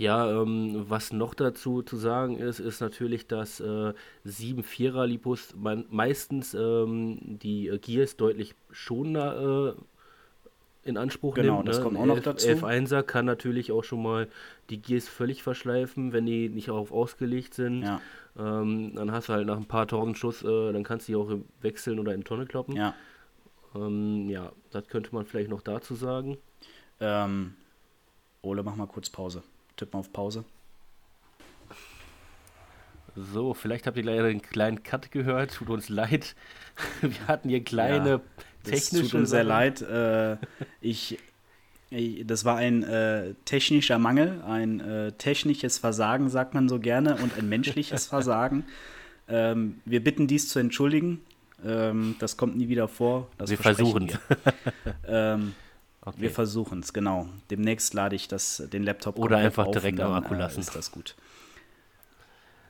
[0.00, 3.92] Ja, ähm, was noch dazu zu sagen ist, ist natürlich, dass äh,
[4.26, 5.54] 7-4er Lipos
[5.90, 11.66] meistens ähm, die äh, Gears deutlich schonender äh, in Anspruch genau, nimmt.
[11.66, 11.82] Genau, das ne?
[11.82, 12.48] kommt auch noch dazu.
[12.48, 14.28] F1er kann natürlich auch schon mal
[14.70, 17.82] die Gears völlig verschleifen, wenn die nicht darauf ausgelegt sind.
[17.82, 18.00] Ja.
[18.38, 21.16] Ähm, dann hast du halt nach ein paar tausend Schuss, äh, dann kannst du die
[21.16, 22.74] auch wechseln oder in die Tonne kloppen.
[22.74, 22.94] Ja.
[23.74, 26.38] Ähm, ja, das könnte man vielleicht noch dazu sagen.
[27.00, 27.52] Ähm,
[28.40, 29.42] Ole, mach mal kurz Pause.
[29.80, 30.44] Tipp mal auf Pause.
[33.16, 35.54] So, vielleicht habt ihr gleich einen kleinen Cut gehört.
[35.54, 36.36] Tut uns leid.
[37.00, 38.20] Wir hatten hier kleine ja.
[38.62, 39.80] Technische tut uns sehr leid.
[39.80, 40.36] Äh,
[40.82, 41.18] ich,
[41.88, 47.16] ich, das war ein äh, technischer Mangel, ein äh, technisches Versagen, sagt man so gerne,
[47.16, 48.64] und ein menschliches Versagen.
[49.28, 51.22] Ähm, wir bitten dies zu entschuldigen.
[51.64, 53.28] Ähm, das kommt nie wieder vor.
[53.38, 54.18] Das wir versuchen es.
[55.08, 55.54] ähm,
[56.02, 56.20] okay.
[56.20, 57.28] Wir versuchen es, genau.
[57.50, 60.60] Demnächst lade ich das, den Laptop Oder einfach direkt am Akku lassen.
[60.60, 61.16] Ist das gut.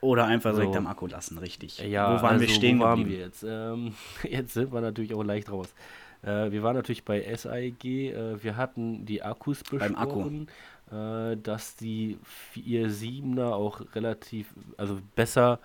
[0.01, 0.79] Oder einfach direkt so.
[0.79, 1.79] am Akku lassen, richtig.
[1.79, 3.45] Ja, wo waren also, wir stehen wo waren wir jetzt?
[3.47, 5.75] Ähm, jetzt sind wir natürlich auch leicht raus.
[6.23, 7.85] Äh, wir waren natürlich bei SIG.
[7.85, 9.95] Äh, wir hatten die Akkus besprochen.
[9.95, 10.47] Beim Akku.
[10.91, 12.19] Äh, dass die
[12.55, 15.61] 4.7er auch relativ, also besser,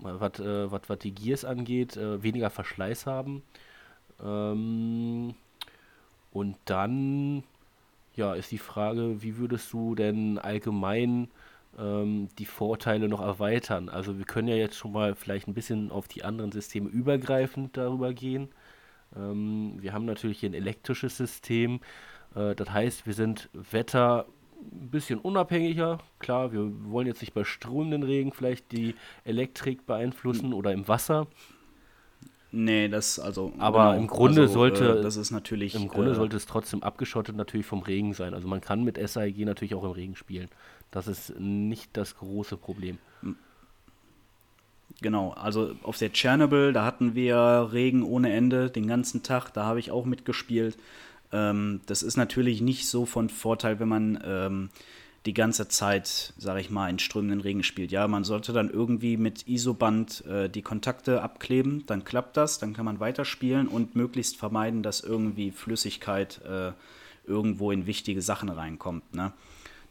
[0.00, 3.42] was äh, die Gears angeht, äh, weniger Verschleiß haben.
[4.20, 5.34] Ähm,
[6.32, 7.44] und dann,
[8.14, 11.28] ja, ist die Frage, wie würdest du denn allgemein
[11.78, 13.88] ähm, die Vorteile noch erweitern?
[13.88, 17.76] Also wir können ja jetzt schon mal vielleicht ein bisschen auf die anderen Systeme übergreifend
[17.76, 18.48] darüber gehen.
[19.16, 21.80] Ähm, wir haben natürlich hier ein elektrisches System.
[22.34, 24.26] Äh, das heißt, wir sind Wetter
[24.60, 25.98] ein bisschen unabhängiger.
[26.18, 31.26] Klar, wir wollen jetzt nicht bei strömenden Regen vielleicht die Elektrik beeinflussen oder im Wasser.
[32.54, 33.52] Nee, das also.
[33.58, 35.74] Aber genau, im Grunde also, sollte äh, das ist natürlich.
[35.74, 38.34] Im Grunde äh, sollte es trotzdem abgeschottet natürlich vom Regen sein.
[38.34, 40.48] Also man kann mit SAIG natürlich auch im Regen spielen.
[40.90, 42.98] Das ist nicht das große Problem.
[45.00, 49.50] Genau, also auf der Chernobyl, da hatten wir Regen ohne Ende den ganzen Tag.
[49.54, 50.76] Da habe ich auch mitgespielt.
[51.32, 54.68] Ähm, das ist natürlich nicht so von Vorteil, wenn man ähm,
[55.26, 57.92] die ganze Zeit, sage ich mal, in strömenden Regen spielt.
[57.92, 62.72] Ja, man sollte dann irgendwie mit Isoband äh, die Kontakte abkleben, dann klappt das, dann
[62.72, 66.72] kann man weiterspielen und möglichst vermeiden, dass irgendwie Flüssigkeit äh,
[67.24, 69.14] irgendwo in wichtige Sachen reinkommt.
[69.14, 69.32] Ne?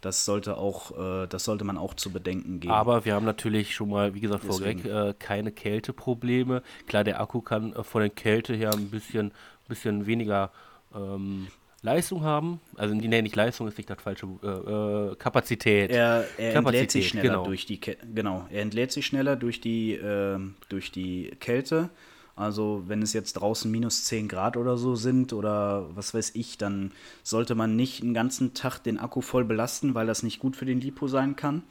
[0.01, 2.73] Das sollte auch, äh, das sollte man auch zu bedenken geben.
[2.73, 6.63] Aber wir haben natürlich schon mal, wie gesagt, vorweg äh, keine Kälteprobleme.
[6.87, 9.31] Klar, der Akku kann äh, von der Kälte her ein bisschen,
[9.69, 10.51] bisschen weniger
[10.93, 11.47] ähm,
[11.81, 12.61] Leistung haben.
[12.75, 15.91] Also die nenne ich Leistung, ist nicht das falsche äh, äh, Kapazität.
[15.91, 17.45] Er, er Kapazität, entlädt sich schneller genau.
[17.45, 20.39] durch die genau, er entlädt sich schneller durch die äh,
[20.69, 21.89] durch die Kälte.
[22.35, 26.57] Also wenn es jetzt draußen minus 10 Grad oder so sind oder was weiß ich,
[26.57, 26.91] dann
[27.23, 30.65] sollte man nicht einen ganzen Tag den Akku voll belasten, weil das nicht gut für
[30.65, 31.63] den Lipo sein kann.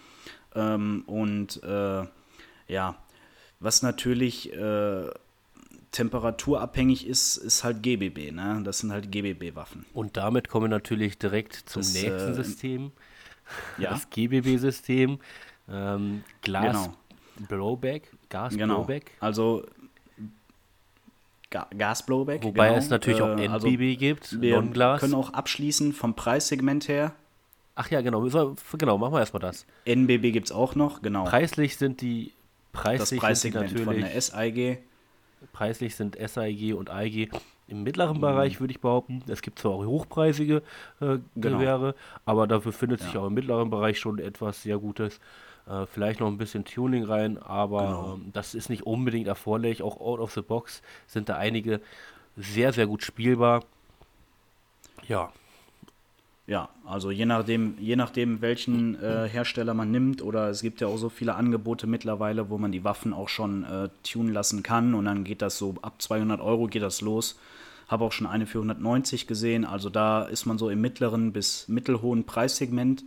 [0.54, 2.04] Ähm, und äh,
[2.68, 2.96] ja,
[3.58, 5.08] was natürlich äh,
[5.92, 8.32] temperaturabhängig ist, ist halt GBB.
[8.32, 8.60] Ne?
[8.64, 9.86] Das sind halt GBB-Waffen.
[9.92, 12.92] Und damit kommen wir natürlich direkt zum das, nächsten äh, System.
[13.78, 13.90] Ja.
[13.90, 15.18] Das GBB-System.
[15.68, 16.94] Ähm, Glas genau.
[17.48, 18.84] Blowback, Gas genau.
[18.84, 19.12] Blowback.
[19.20, 19.64] Also
[21.50, 22.44] Ga Gas Blowback.
[22.44, 22.78] Wobei genau.
[22.78, 25.00] es natürlich auch NBB also gibt, wir Non-Glas.
[25.00, 27.12] können auch abschließen vom Preissegment her.
[27.74, 28.20] Ach ja, genau.
[28.78, 29.64] Genau, machen wir erstmal das.
[29.84, 31.24] NBB gibt es auch noch, genau.
[31.24, 32.32] Preislich sind die
[32.72, 34.78] preislich das Preissegment von der SIG
[35.52, 37.30] Preislich sind SAIG und AIG
[37.68, 38.20] im mittleren mhm.
[38.20, 39.22] Bereich, würde ich behaupten.
[39.28, 40.56] Es gibt zwar auch hochpreisige
[41.00, 41.58] äh, genau.
[41.58, 43.06] Gewehre, aber dafür findet ja.
[43.06, 45.20] sich auch im mittleren Bereich schon etwas sehr Gutes.
[45.66, 48.14] Äh, vielleicht noch ein bisschen Tuning rein, aber genau.
[48.14, 49.82] ähm, das ist nicht unbedingt erforderlich.
[49.82, 51.80] Auch out of the box sind da einige
[52.36, 53.64] sehr, sehr gut spielbar.
[55.06, 55.32] Ja,
[56.50, 60.88] ja, also je nachdem, je nachdem welchen äh, Hersteller man nimmt, oder es gibt ja
[60.88, 64.94] auch so viele Angebote mittlerweile, wo man die Waffen auch schon äh, tunen lassen kann
[64.94, 67.38] und dann geht das so ab 200 Euro geht das los.
[67.86, 71.68] Habe auch schon eine für 190 gesehen, also da ist man so im mittleren bis
[71.68, 73.04] mittelhohen Preissegment.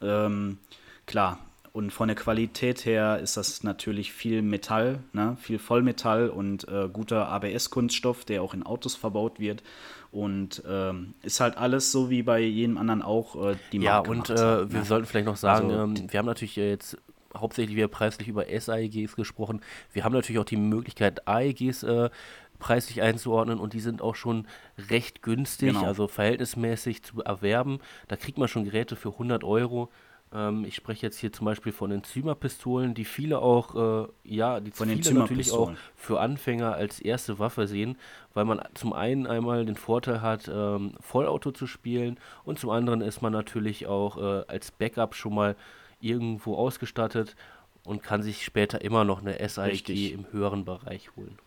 [0.00, 0.56] Ähm,
[1.04, 1.40] klar,
[1.78, 5.36] und von der Qualität her ist das natürlich viel Metall, ne?
[5.40, 9.62] viel Vollmetall und äh, guter ABS-Kunststoff, der auch in Autos verbaut wird.
[10.10, 14.10] Und ähm, ist halt alles so wie bei jedem anderen auch äh, die Marke.
[14.10, 14.84] Ja, und äh, hat, wir ne?
[14.84, 16.98] sollten vielleicht noch sagen, also, ähm, wir haben natürlich jetzt
[17.36, 19.60] hauptsächlich wieder preislich über SAEGs gesprochen.
[19.92, 22.10] Wir haben natürlich auch die Möglichkeit, AEGs äh,
[22.58, 24.48] preislich einzuordnen und die sind auch schon
[24.90, 25.86] recht günstig, genau.
[25.86, 27.78] also verhältnismäßig zu erwerben.
[28.08, 29.90] Da kriegt man schon Geräte für 100 Euro.
[30.32, 34.70] Ähm, ich spreche jetzt hier zum Beispiel von Enzymerpistolen, die viele auch, äh, ja, die
[34.70, 37.96] von viele natürlich auch für Anfänger als erste Waffe sehen,
[38.34, 43.00] weil man zum einen einmal den Vorteil hat, ähm, Vollauto zu spielen und zum anderen
[43.00, 45.56] ist man natürlich auch äh, als Backup schon mal
[46.00, 47.34] irgendwo ausgestattet
[47.84, 50.12] und kann sich später immer noch eine SIG Richtig.
[50.12, 51.38] im höheren Bereich holen.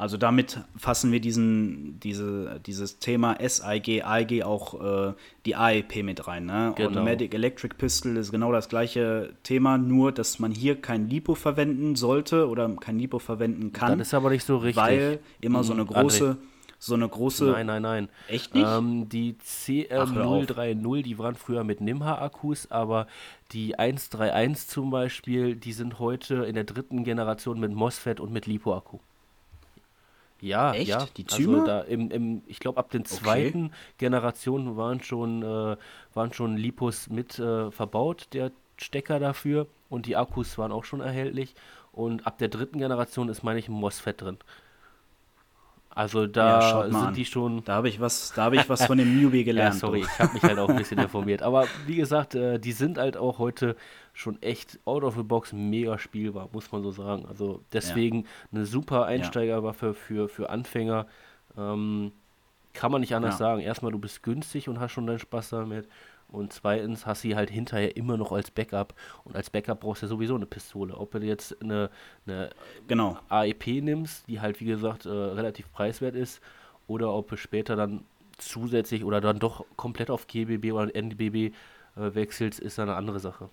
[0.00, 5.12] Also damit fassen wir diesen, diese, dieses Thema SIG, AIG auch äh,
[5.44, 6.46] die AEP mit rein.
[6.46, 6.72] Ne?
[6.74, 6.88] Genau.
[6.88, 11.96] Automatic Electric Pistol ist genau das gleiche Thema, nur dass man hier kein Lipo verwenden
[11.96, 13.98] sollte oder kein Lipo verwenden kann.
[13.98, 14.82] Das ist aber nicht so richtig.
[14.82, 16.38] Weil immer so eine große,
[16.78, 17.50] so eine große.
[17.50, 18.08] Nein, nein, nein.
[18.26, 18.66] Echt nicht?
[18.66, 23.06] Ähm, die CM030, die waren früher mit Nimha-Akkus, aber
[23.52, 28.46] die 131 zum Beispiel, die sind heute in der dritten Generation mit MOSFET und mit
[28.46, 29.00] LiPo-Akku.
[30.40, 30.88] Ja, Echt?
[30.88, 31.06] ja.
[31.16, 31.54] Die Zymer?
[31.54, 33.74] Also da im, im, ich glaube, ab den zweiten okay.
[33.98, 35.76] Generationen waren schon, äh,
[36.14, 41.00] waren schon Lipos mit äh, verbaut, der Stecker dafür und die Akkus waren auch schon
[41.00, 41.54] erhältlich.
[41.92, 44.38] Und ab der dritten Generation ist, meine ich, ein MOSFET drin.
[45.92, 47.64] Also da Ja, sind die schon.
[47.64, 49.74] Da habe ich was, da habe ich was von dem Newbie Ja, gelernt.
[49.74, 50.06] sorry, du.
[50.06, 51.42] ich habe mich halt auch ein bisschen informiert.
[51.42, 53.76] Aber wie gesagt, äh, die sind halt auch heute
[54.12, 57.26] schon echt out of the box mega spielbar, muss man so sagen.
[57.26, 61.06] Also deswegen eine super Einsteigerwaffe für, für Anfänger.
[61.58, 62.12] Ähm,
[62.72, 63.46] kann man nicht anders Ja.
[63.48, 63.60] sagen.
[63.60, 65.88] Erstmal, du bist günstig und hast schon deinen Spaß damit.
[66.30, 68.94] Und zweitens hast du sie halt hinterher immer noch als Backup.
[69.24, 70.96] Und als Backup brauchst du ja sowieso eine Pistole.
[70.96, 71.90] Ob du jetzt eine,
[72.26, 72.50] eine
[72.86, 73.18] Genau.
[73.28, 76.40] AEP nimmst, die halt wie gesagt äh, relativ preiswert ist,
[76.86, 78.04] oder ob du später dann
[78.38, 81.52] zusätzlich oder dann doch komplett auf GBB oder NBB
[81.96, 83.48] äh, wechselst, ist dann eine andere Sache.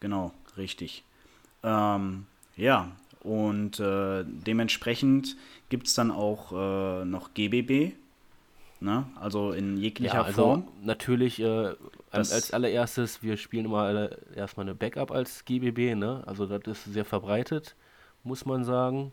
[0.00, 1.04] Genau, richtig.
[1.62, 5.36] Ähm, ja, und äh, dementsprechend
[5.68, 7.94] gibt es dann auch äh, noch GBB,
[8.80, 9.06] ne?
[9.20, 10.68] also in jeglicher Ja, also Form.
[10.82, 11.74] natürlich äh,
[12.10, 16.22] als, als allererstes, wir spielen immer alle erstmal eine Backup als GBB, ne?
[16.26, 17.76] Also das ist sehr verbreitet,
[18.22, 19.12] muss man sagen.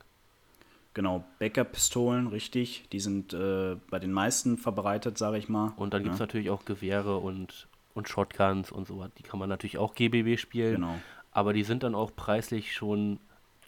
[0.93, 2.87] Genau, Backup-Pistolen, richtig.
[2.91, 5.73] Die sind äh, bei den meisten verbreitet, sage ich mal.
[5.75, 6.27] Und dann gibt es ne?
[6.27, 9.11] natürlich auch Gewehre und, und Shotguns und so was.
[9.17, 10.75] Die kann man natürlich auch GBB spielen.
[10.75, 10.95] Genau.
[11.31, 13.19] aber die sind dann auch preislich schon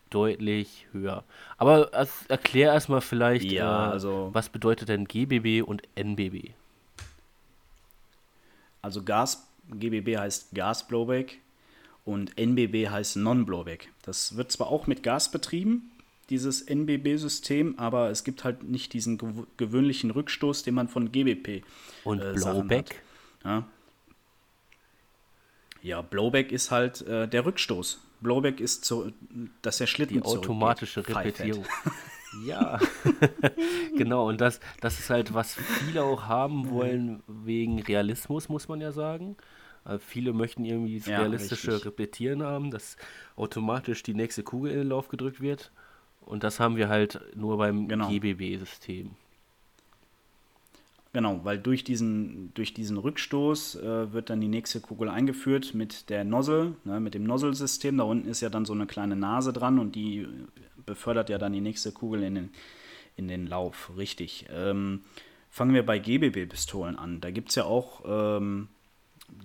[0.10, 1.24] deutlich höher.
[1.58, 1.92] Aber
[2.28, 6.52] erklär erstmal vielleicht, Ja, äh, also- was bedeutet denn GBB und NBB?
[8.82, 11.40] Also Gas, GBB heißt Gas-Blowback
[12.06, 13.90] und NBB heißt Non-Blowback.
[14.04, 15.92] Das wird zwar auch mit Gas betrieben,
[16.30, 21.64] dieses NBB-System, aber es gibt halt nicht diesen gew gewöhnlichen Rückstoß, den man von GBP
[22.04, 23.02] Und äh, Blowback?
[23.44, 23.46] hat.
[23.46, 23.64] Ja.
[25.82, 28.00] ja, Blowback ist halt äh, der Rückstoß.
[28.26, 29.10] Blowback ist, so,
[29.62, 31.08] dass der Schlitten Die automatische.
[31.08, 31.66] Repetierung.
[32.46, 32.80] Ja,
[33.98, 34.28] genau.
[34.28, 38.92] Und das, das ist halt, was viele auch haben wollen, wegen Realismus, muss man ja
[38.92, 39.38] sagen.
[39.86, 41.86] Äh, viele möchten irgendwie das Ja, realistische richtig.
[41.86, 42.98] Repetieren haben, dass
[43.38, 45.72] automatisch die nächste Kugel in den Lauf gedrückt wird.
[46.20, 48.10] Und das haben wir halt nur beim Genau.
[48.10, 49.12] GBB-System.
[51.16, 56.10] Genau, weil durch diesen, durch diesen Rückstoß äh, wird dann die nächste Kugel eingeführt mit
[56.10, 57.98] der Nozzle, ne, mit dem Nozzle-System.
[57.98, 60.28] Da unten ist ja dann so eine kleine Nase dran und die
[60.86, 62.50] befördert ja dann die nächste Kugel in den,
[63.16, 63.92] in den Lauf.
[63.96, 64.48] Richtig.
[64.50, 65.04] Ähm,
[65.50, 67.22] fangen wir bei GBB-Pistolen an.
[67.22, 68.68] Da gibt es ja auch, ähm,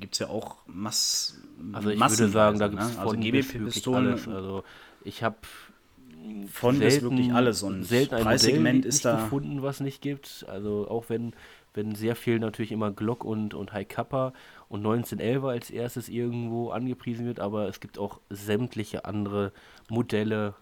[0.01, 1.41] gibt's ja auch Mass
[1.73, 2.99] Also ich würde sagen, da gibt es ne?
[2.99, 4.29] Also GBB-Pistolen.
[4.29, 4.65] Also
[5.05, 5.37] ich habe
[6.53, 7.63] von bis wirklich alles.
[7.63, 9.23] Und selten ein Preissegment Modell ist da.
[9.23, 10.45] gefunden, was nicht gibt.
[10.49, 11.33] Also auch wenn,
[11.75, 14.33] wenn sehr viel natürlich immer Glock und, und High Kappa
[14.69, 19.53] und 1911 als erstes irgendwo angepriesen wird, aber es gibt auch sämtliche andere
[19.89, 20.55] Modelle,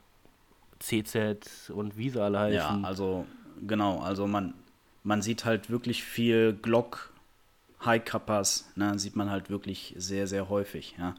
[0.81, 2.85] CZ und wie sie alle Ja, heißen.
[2.85, 3.27] also
[3.67, 4.55] genau, also man,
[5.03, 7.13] man sieht halt wirklich viel Glock,
[7.85, 11.15] High Kappas, ne, sieht man halt wirklich sehr, sehr häufig, ja.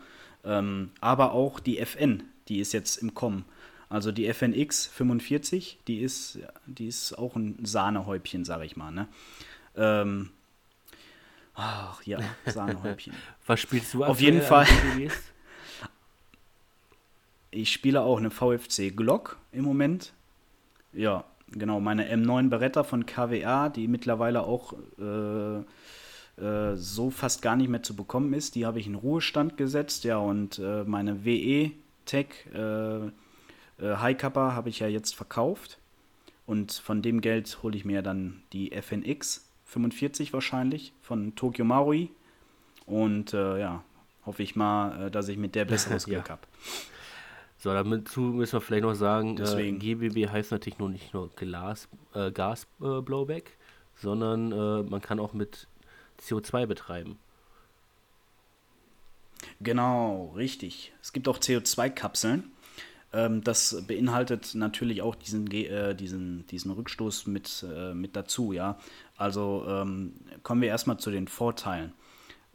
[0.46, 3.44] Ähm, aber auch die FN, die ist jetzt im Kommen.
[3.90, 9.08] Also die FNX 45, die ist, die ist auch ein Sahnehäubchen, sag ich mal, ne.
[9.76, 10.32] Ähm,
[11.56, 13.14] ach ja, Sahnehäubchen.
[13.46, 14.68] was spielst du auf jeden Fall.
[17.52, 20.14] Ich spiele auch eine VFC Glock im Moment.
[20.94, 25.58] Ja, genau, meine M9 Beretta von KWA, die mittlerweile auch äh,
[26.44, 28.56] äh, so fast gar nicht mehr zu bekommen ist.
[28.56, 31.72] Die habe ich in Ruhestand gesetzt, ja, und äh, meine WE
[32.06, 33.10] Tech äh, äh,
[33.80, 35.78] High Kappa habe ich ja jetzt verkauft.
[36.46, 42.12] Und von dem Geld hole ich mir dann die FNX 45 wahrscheinlich von Tokyo Marui.
[42.86, 43.84] Und äh, ja,
[44.26, 46.16] hoffe ich mal, äh, dass ich mit der besseres Ja.
[46.16, 46.42] Glück habe.
[47.60, 49.72] So, dazu müssen wir vielleicht noch sagen, äh.
[49.72, 53.58] GBB heißt natürlich nur nicht nur Glas, äh, Gas-Blowback, äh, Blowback,
[53.96, 55.68] sondern äh, man kann auch mit
[56.22, 57.20] CO2 betreiben.
[59.62, 60.94] Genau, richtig.
[61.02, 62.52] Es gibt auch CO2-Kapseln.
[63.12, 68.80] Ähm, das beinhaltet natürlich auch diesen, äh, diesen, diesen Rückstoß mit, äh, mit dazu, ja.
[69.18, 71.92] Also ähm, kommen wir erstmal zu den Vorteilen.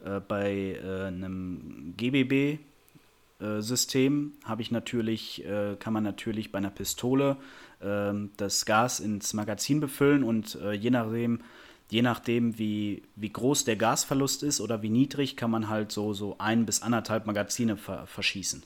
[0.03, 7.37] Äh, bei äh, einem GBB-System habe ich natürlich, äh, kann man natürlich bei einer Pistole
[7.81, 11.41] ähm, das Gas ins Magazin befüllen und äh, je nachdem,
[11.89, 16.13] je nachdem wie, wie groß der Gasverlust ist oder wie niedrig, kann man halt so,
[16.13, 18.63] so ein bis anderthalb Magazine ver verschießen.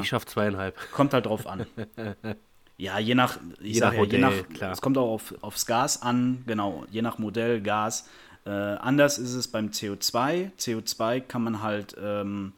[0.00, 0.76] Ich schaffe zweieinhalb.
[0.92, 1.66] Kommt halt drauf an.
[2.80, 4.70] Ja, je nach, ich Je sag nach ja, je nach, klar.
[4.70, 8.08] es kommt auch auf, aufs Gas an, genau, je nach Modell, Gas.
[8.46, 10.52] Äh, anders ist es beim CO2.
[10.56, 12.52] CO2 kann man halt ähm,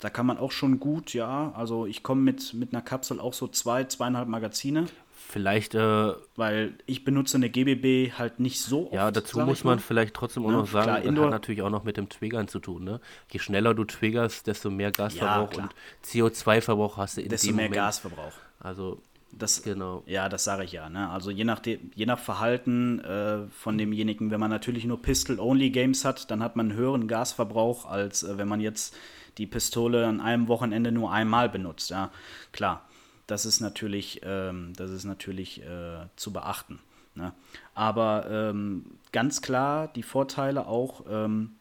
[0.00, 1.52] da kann man auch schon gut, ja.
[1.56, 4.86] Also ich komme mit, mit einer Kapsel auch so zwei, zweieinhalb Magazine.
[5.30, 8.94] Vielleicht, äh, weil ich benutze eine GBB halt nicht so oft.
[8.94, 11.68] Ja, dazu muss man vielleicht trotzdem auch ja, noch sagen, klar, das hat natürlich auch
[11.68, 12.84] noch mit dem Triggern zu tun.
[12.84, 12.98] Ne?
[13.30, 17.56] Je schneller du triggerst, desto mehr Gasverbrauch ja, und CO2-Verbrauch hast du in desto dem
[17.56, 17.74] mehr Moment.
[17.74, 18.32] Gasverbrauch.
[18.58, 20.02] Also das, genau.
[20.06, 20.88] Ja, das sage ich ja.
[20.88, 21.10] Ne?
[21.10, 26.30] Also je nach, je nach Verhalten äh, von demjenigen, wenn man natürlich nur Pistol-Only-Games hat,
[26.30, 28.96] dann hat man einen höheren Gasverbrauch, als äh, wenn man jetzt
[29.36, 31.90] die Pistole an einem Wochenende nur einmal benutzt.
[31.90, 32.10] Ja,
[32.50, 32.87] klar.
[33.28, 36.80] Das ist natürlich, ähm, das ist natürlich äh, zu beachten.
[37.14, 37.32] Ne?
[37.74, 41.52] Aber ähm, ganz klar die Vorteile auch, ähm,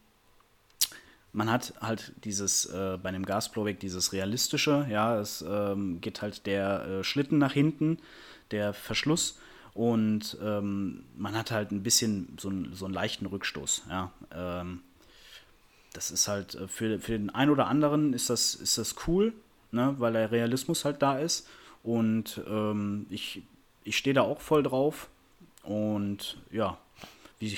[1.33, 6.45] man hat halt dieses, äh, bei einem Gasblowback dieses realistische, ja, es ähm, geht halt
[6.45, 7.99] der äh, Schlitten nach hinten,
[8.51, 9.37] der Verschluss
[9.73, 14.11] und ähm, man hat halt ein bisschen so, so einen leichten Rückstoß, ja.
[14.31, 14.81] Ähm,
[15.91, 19.33] das ist halt äh, für, für den einen oder anderen ist das, ist das cool,
[19.71, 21.47] ne, weil der Realismus halt da ist
[21.83, 23.43] und ähm, ich,
[23.83, 25.09] ich stehe da auch voll drauf
[25.63, 26.77] und ja,
[27.39, 27.57] wie,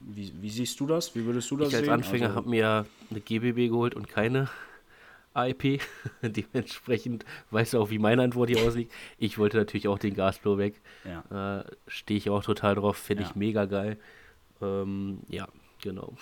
[0.00, 1.14] wie, wie, siehst du das?
[1.14, 1.92] Wie würdest du das ich als sehen?
[1.92, 4.48] Anfänger also, habe mir eine GBB geholt und keine
[5.34, 5.82] IP.
[6.22, 8.90] Dementsprechend weißt du auch, wie meine Antwort hier aussieht.
[9.18, 10.80] Ich wollte natürlich auch den Gasflow weg.
[11.04, 11.60] Ja.
[11.60, 12.96] Äh, Stehe ich auch total drauf.
[12.96, 13.28] Finde ja.
[13.28, 13.98] ich mega geil.
[14.62, 15.48] Ähm, ja,
[15.82, 16.14] genau.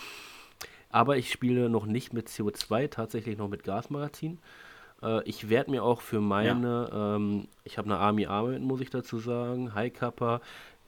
[0.91, 4.38] Aber ich spiele noch nicht mit CO2, tatsächlich noch mit Gasmagazin.
[5.03, 7.17] Äh, ich werde mir auch für meine, ja.
[7.17, 10.41] ähm, ich habe eine Army Armament, muss ich dazu sagen, High Kappa,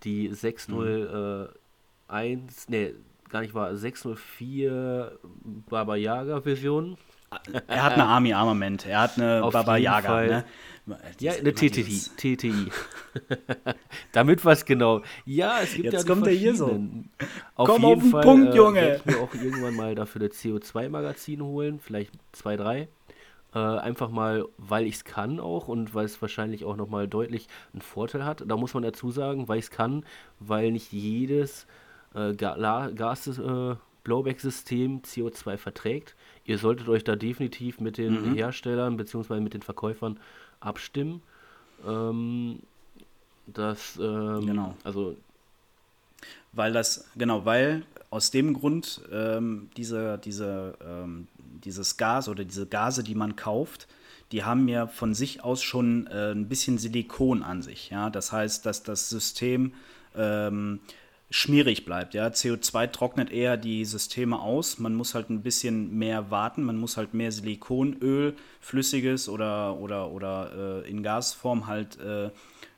[0.04, 1.48] die 601 mhm.
[2.08, 2.94] äh, 1, nee,
[3.28, 5.18] gar nicht wahr, 604
[5.68, 6.96] Baba Yaga Version.
[7.68, 10.44] Er hat eine Army Armament, er hat eine Auf Baba Yaga, ne?
[11.20, 12.00] Ja, eine TTI.
[12.16, 12.66] TTI.
[14.12, 15.02] Damit was genau.
[15.24, 16.82] Ja, es gibt Jetzt ja kommt er hier so.
[17.54, 18.96] Auf Komm jeden auf den Fall, Punkt, äh, Junge.
[18.96, 22.88] Ich mir auch irgendwann mal dafür eine CO2-Magazin holen, vielleicht zwei, drei.
[23.52, 27.48] Äh, einfach mal, weil ich es kann auch und weil es wahrscheinlich auch nochmal deutlich
[27.72, 28.44] einen Vorteil hat.
[28.46, 30.04] Da muss man dazu sagen, weil ich es kann,
[30.38, 31.66] weil nicht jedes
[32.14, 36.14] äh, Gas-Blowback-System äh, CO2 verträgt.
[36.44, 38.34] Ihr solltet euch da definitiv mit den mhm.
[38.34, 39.40] Herstellern bzw.
[39.40, 40.20] mit den Verkäufern
[40.60, 41.20] abstimmen.
[41.84, 42.60] Ähm,
[43.46, 44.76] das, ähm, genau.
[44.84, 45.16] also.
[46.52, 51.28] Weil das, genau, weil aus dem Grund ähm, diese, diese, ähm,
[51.64, 53.86] dieses Gas oder diese Gase, die man kauft,
[54.32, 57.90] die haben ja von sich aus schon äh, ein bisschen Silikon an sich.
[57.90, 58.10] Ja?
[58.10, 59.72] Das heißt, dass das System
[60.16, 60.80] ähm,
[61.30, 62.14] schmierig bleibt.
[62.14, 62.28] Ja?
[62.28, 64.78] CO2 trocknet eher die Systeme aus.
[64.78, 66.62] Man muss halt ein bisschen mehr warten.
[66.62, 72.30] Man muss halt mehr Silikonöl, flüssiges oder, oder, oder äh, in Gasform halt äh,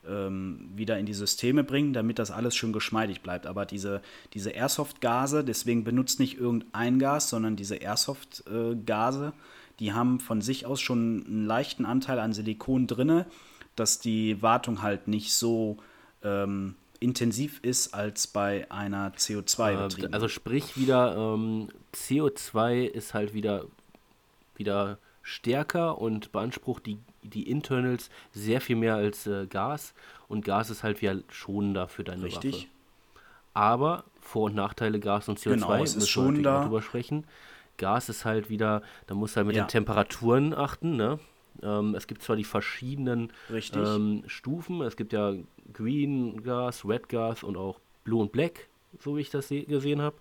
[0.08, 3.46] ähm, wieder in die Systeme bringen, damit das alles schön geschmeidig bleibt.
[3.46, 4.02] Aber diese,
[4.34, 9.32] diese Airsoft-Gase, deswegen benutzt nicht irgendein Gas, sondern diese Airsoft-Gase,
[9.78, 13.26] die haben von sich aus schon einen leichten Anteil an Silikon drinne,
[13.76, 15.78] dass die Wartung halt nicht so
[16.22, 23.34] ähm, intensiv ist als bei einer CO2 äh, Also sprich wieder, ähm, CO2 ist halt
[23.34, 23.66] wieder,
[24.56, 29.94] wieder stärker und beansprucht die, die Internals sehr viel mehr als äh, Gas
[30.28, 32.54] und Gas ist halt wieder schonender für deine Richtig.
[32.54, 32.66] Waffe.
[33.54, 36.62] Aber Vor- und Nachteile Gas und CO2 genau, es ist schon da.
[36.62, 37.26] drüber sprechen.
[37.76, 39.64] Gas ist halt wieder, da musst du halt mit ja.
[39.64, 41.18] den Temperaturen achten, ne?
[41.62, 43.32] Ähm, es gibt zwar die verschiedenen
[43.74, 45.34] ähm, Stufen, es gibt ja
[45.72, 50.16] Green Gas, Red Gas und auch Blue und Black, so wie ich das gesehen habe.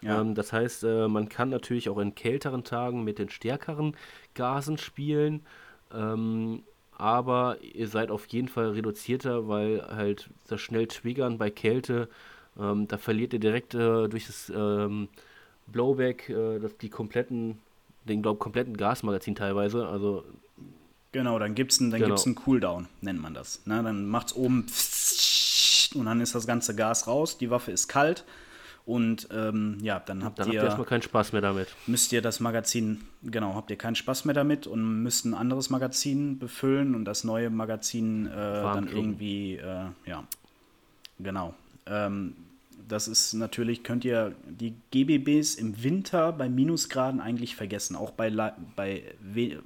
[0.00, 0.20] Ja.
[0.20, 3.96] Ähm, das heißt, äh, man kann natürlich auch in kälteren Tagen mit den stärkeren
[4.34, 5.44] Gasen spielen.
[5.92, 6.62] Ähm,
[6.96, 12.08] aber ihr seid auf jeden Fall reduzierter, weil halt das schnell Triggern bei Kälte,
[12.58, 15.08] ähm, da verliert ihr direkt äh, durch das ähm,
[15.66, 17.58] Blowback äh, das, die kompletten,
[18.04, 19.86] den glaub, kompletten Gasmagazin teilweise.
[19.86, 20.24] Also
[21.12, 22.14] Genau, dann gibt es einen, genau.
[22.14, 23.64] einen Cooldown, nennt man das.
[23.64, 24.66] Ne, dann macht es oben
[25.94, 28.24] und dann ist das ganze Gas raus, die Waffe ist kalt
[28.86, 30.54] und ähm, ja, dann habt dann ihr.
[30.54, 31.68] Habt ihr erstmal keinen Spaß mehr damit.
[31.88, 35.70] Müsst ihr das Magazin, genau, habt ihr keinen Spaß mehr damit und müsst ein anderes
[35.70, 38.96] Magazin befüllen und das neue Magazin äh, dann kriegen.
[38.96, 40.24] irgendwie, äh, ja,
[41.18, 41.54] genau.
[41.86, 42.34] Ähm,
[42.88, 47.96] das ist natürlich, könnt ihr die GBBs im Winter bei Minusgraden eigentlich vergessen.
[47.96, 48.30] Auch bei,
[48.76, 49.02] bei,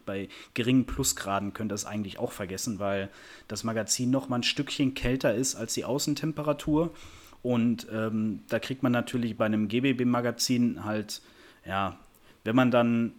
[0.07, 3.11] bei geringen Plusgraden könnt ihr es eigentlich auch vergessen, weil
[3.49, 6.95] das Magazin noch mal ein Stückchen kälter ist als die Außentemperatur.
[7.43, 11.23] Und ähm, da kriegt man natürlich bei einem GBB-Magazin halt,
[11.65, 11.97] ja,
[12.45, 13.13] wenn man dann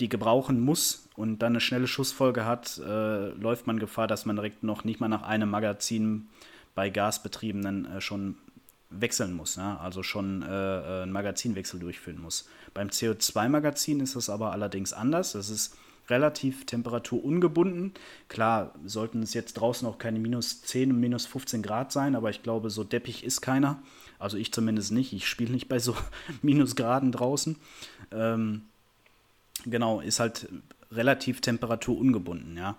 [0.00, 4.36] die gebrauchen muss und dann eine schnelle Schussfolge hat, äh, läuft man Gefahr, dass man
[4.36, 6.28] direkt noch nicht mal nach einem Magazin
[6.74, 8.36] bei Gasbetriebenen äh, schon
[8.90, 9.78] wechseln muss, ne?
[9.80, 12.48] also schon äh, äh einen Magazinwechsel durchführen muss.
[12.72, 15.32] Beim CO2-Magazin ist das aber allerdings anders.
[15.32, 15.76] Das ist
[16.08, 17.92] relativ temperaturungebunden.
[18.28, 22.30] Klar, sollten es jetzt draußen auch keine minus 10 und minus 15 Grad sein, aber
[22.30, 23.82] ich glaube, so deppig ist keiner.
[24.18, 25.12] Also ich zumindest nicht.
[25.12, 25.96] Ich spiele nicht bei so
[26.42, 27.56] Minusgraden draußen.
[28.12, 28.62] Ähm,
[29.64, 30.48] genau, ist halt
[30.90, 32.76] relativ temperaturungebunden, ja.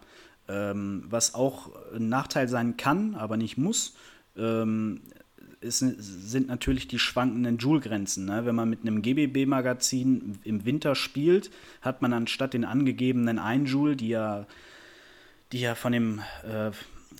[0.49, 3.95] Ähm, was auch ein Nachteil sein kann, aber nicht muss,
[4.37, 5.01] ähm,
[5.61, 8.25] ist, sind natürlich die schwankenden Joule-Grenzen.
[8.25, 8.45] Ne?
[8.45, 11.51] Wenn man mit einem GBB-Magazin im Winter spielt,
[11.81, 14.45] hat man anstatt den angegebenen 1 Joule, die ja,
[15.51, 16.71] die ja von dem äh,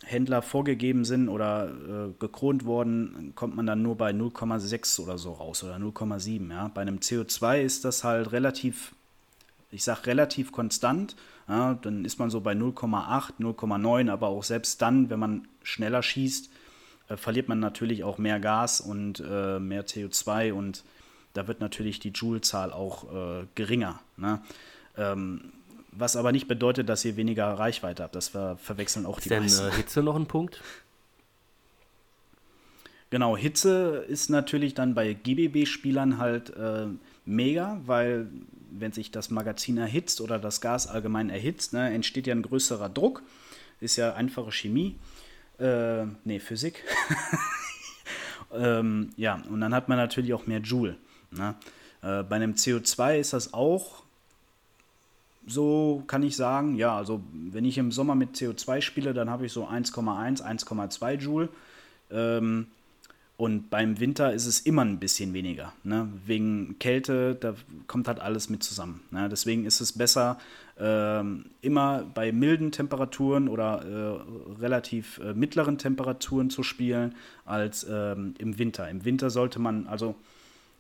[0.06, 5.34] Händler vorgegeben sind oder äh, gekront worden, kommt man dann nur bei 0,6 oder so
[5.34, 6.52] raus oder 0,7.
[6.52, 6.68] Ja?
[6.74, 8.94] Bei einem CO2 ist das halt relativ,
[9.72, 11.16] ich sag relativ konstant.
[11.48, 11.74] Ja?
[11.76, 16.50] Dann ist man so bei 0,8, 0,9, aber auch selbst dann, wenn man schneller schießt,
[17.10, 20.84] äh, verliert man natürlich auch mehr Gas und äh, mehr CO2 und
[21.34, 24.00] da wird natürlich die Joule-Zahl auch äh, geringer.
[24.18, 24.42] Ne?
[24.98, 25.52] Ähm,
[25.92, 28.16] was aber nicht bedeutet, dass ihr weniger Reichweite habt.
[28.16, 29.68] Das ver verwechseln auch ist die denn, meisten.
[29.68, 30.62] Äh, Hitze noch ein Punkt?
[33.10, 36.88] Genau, Hitze ist natürlich dann bei GBB-Spielern halt äh,
[37.26, 38.28] mega, weil
[38.72, 42.90] wenn sich das Magazin erhitzt oder das Gas allgemein erhitzt, ne, entsteht ja ein größerer
[42.90, 43.24] Druck.
[43.80, 44.96] Ist ja einfache Chemie.
[45.60, 46.84] Äh, nee, Physik.
[48.54, 50.98] ähm, ja, und dann hat man natürlich auch mehr Joule.
[51.32, 51.56] Ne?
[52.02, 54.04] Äh, bei einem CO2 ist das auch
[55.48, 56.76] so, kann ich sagen.
[56.76, 61.14] Ja, also wenn ich im Sommer mit CO2 spiele, dann habe ich so 1,1, 1,2
[61.14, 61.50] Joule.
[62.12, 62.68] Ähm,
[63.38, 65.72] und beim Winter ist es immer ein bisschen weniger.
[65.84, 66.10] Ne?
[66.26, 67.54] Wegen Kälte, da
[67.86, 69.02] kommt halt alles mit zusammen.
[69.12, 69.30] Ne?
[69.30, 70.40] Deswegen ist es besser,
[70.80, 77.16] immer bei milden Temperaturen oder äh, relativ äh, mittleren Temperaturen zu spielen,
[77.46, 78.90] als ähm, im Winter.
[78.90, 80.16] Im Winter sollte man, also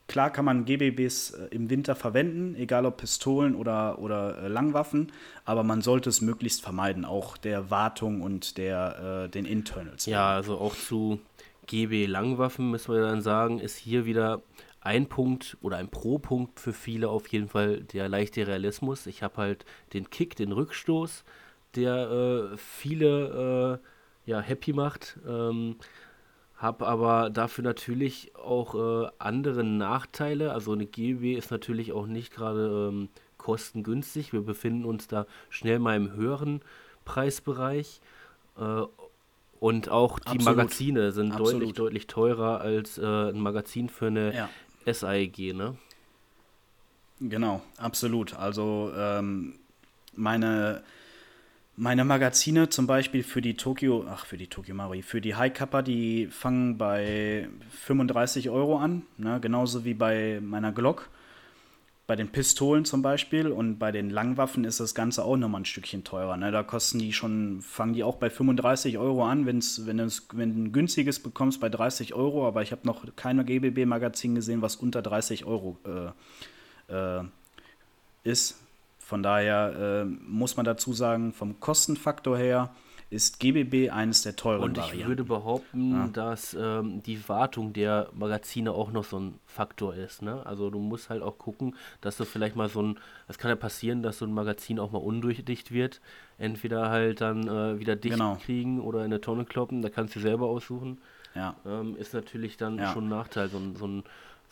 [0.07, 5.11] klar kann man GBBs äh, im Winter verwenden, egal ob Pistolen oder, oder Langwaffen,
[5.45, 10.05] aber man sollte es möglichst vermeiden, auch der Wartung und der, äh, den Internals.
[10.05, 11.19] Ja, also auch zu
[11.67, 14.41] GB Langwaffen, müssen wir dann sagen, ist hier wieder
[14.87, 19.05] ein Punkt oder ein Pro-Punkt für viele auf jeden Fall der leichte Realismus.
[19.05, 21.25] Ich habe halt den Kick, den Rückstoß,
[21.75, 23.81] der äh, viele
[24.25, 25.19] äh, ja, happy macht.
[25.27, 25.75] Ähm,
[26.55, 30.53] habe aber dafür natürlich auch äh, andere Nachteile.
[30.53, 34.31] Also eine GB ist natürlich auch nicht gerade ähm, kostengünstig.
[34.31, 36.61] Wir befinden uns da schnell mal im höheren
[37.03, 37.99] Preisbereich.
[38.57, 38.83] Äh,
[39.59, 40.57] und auch die Absolut.
[40.57, 41.53] Magazine sind Absolut.
[41.53, 44.49] deutlich, deutlich teurer als äh, ein Magazin für eine Ja.
[44.91, 45.77] SAEG, ne?
[47.19, 48.35] Genau, absolut.
[48.35, 49.55] Also ähm,
[50.15, 50.83] meine,
[51.75, 55.53] meine Magazine zum Beispiel für die Tokyo, ach für die Tokyo Maori, für die High
[55.53, 59.39] Kappa, die fangen bei 35 Euro an, ne?
[59.39, 61.09] genauso wie bei meiner Glock.
[62.07, 65.65] Bei den Pistolen zum Beispiel und bei den Langwaffen ist das Ganze auch nochmal ein
[65.65, 66.37] Stückchen teurer.
[66.37, 66.51] Ne?
[66.51, 70.55] Da kosten die schon, fangen die auch bei 35 Euro an, wenn's, wenn, es, wenn
[70.55, 74.77] du ein günstiges bekommst bei 30 Euro, aber ich habe noch keine GBB-Magazin gesehen, was
[74.77, 75.77] unter 30 Euro
[76.89, 77.23] äh, äh,
[78.23, 78.57] ist.
[78.99, 82.73] Von daher äh, muss man dazu sagen, vom Kostenfaktor her
[83.09, 85.07] ist GBB eines der teuren Und ich Varianten.
[85.07, 86.07] würde behaupten, Ja.
[86.07, 90.21] dass ähm, die Wartung der Magazine auch noch so ein Faktor ist.
[90.21, 90.45] Ne?
[90.45, 92.99] Also du musst halt auch gucken, dass du vielleicht mal so ein,
[93.29, 96.01] es kann ja passieren, dass so ein Magazin auch mal undurchdicht wird.
[96.37, 98.35] Entweder halt dann äh, wieder dicht Genau.
[98.43, 100.99] kriegen oder in eine Tonne kloppen, da kannst du selber aussuchen.
[101.33, 101.55] ja.
[101.65, 102.91] Ähm, ist natürlich dann Ja.
[102.93, 103.47] schon ein Nachteil.
[103.47, 104.03] So so ein,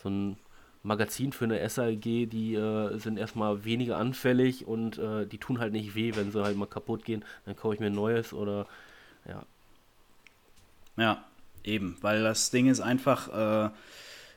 [0.02, 0.38] so ein
[0.86, 5.74] Magazin für eine SAG, die äh, sind erstmal weniger anfällig und äh, die tun halt
[5.74, 7.26] nicht weh, wenn sie halt mal kaputt gehen.
[7.46, 8.68] Dann kaufe ich mir ein neues oder
[9.28, 9.44] ja.
[10.98, 11.26] Ja,
[11.64, 13.70] eben, weil das Ding ist einfach, äh,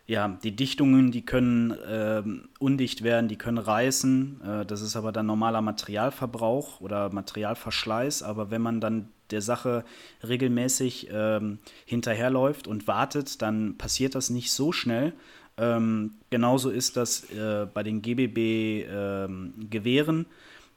[0.07, 4.41] ja, die Dichtungen, die können ähm, undicht werden, die können reißen.
[4.41, 8.23] Äh, das ist aber dann normaler Materialverbrauch oder Materialverschleiß.
[8.23, 9.85] Aber wenn man dann der Sache
[10.27, 15.13] regelmäßig ähm, hinterherläuft und wartet, dann passiert das nicht so schnell.
[15.59, 20.25] Ähm, genauso ist das äh, bei den GBB-Gewehren.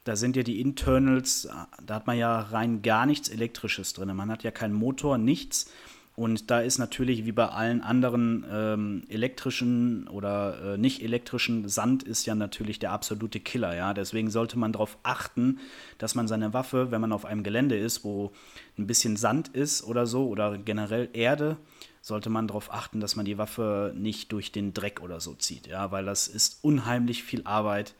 [0.03, 1.47] da sind ja die Internals,
[1.85, 4.15] da hat man ja rein gar nichts Elektrisches drin.
[4.15, 5.71] Man hat ja keinen Motor, nichts.
[6.15, 12.03] Und da ist natürlich wie bei allen anderen ähm, elektrischen oder äh, nicht elektrischen, Sand
[12.03, 13.93] ist ja natürlich der absolute Killer, ja.
[13.93, 15.59] Deswegen sollte man darauf achten,
[15.99, 18.33] dass man seine Waffe, wenn man auf einem Gelände ist, wo
[18.77, 21.57] ein bisschen Sand ist oder so, oder generell Erde,
[22.01, 25.67] sollte man darauf achten, dass man die Waffe nicht durch den Dreck oder so zieht,
[25.67, 27.93] ja, weil das ist unheimlich viel Arbeit,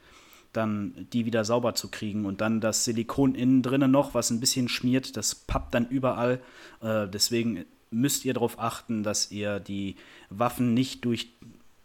[0.52, 4.40] dann die wieder sauber zu kriegen und dann das Silikon innen drinnen noch, was ein
[4.40, 6.40] bisschen schmiert, das pappt dann überall.
[6.82, 9.96] Äh, deswegen müsst ihr darauf achten, dass ihr die
[10.28, 11.28] Waffen nicht durch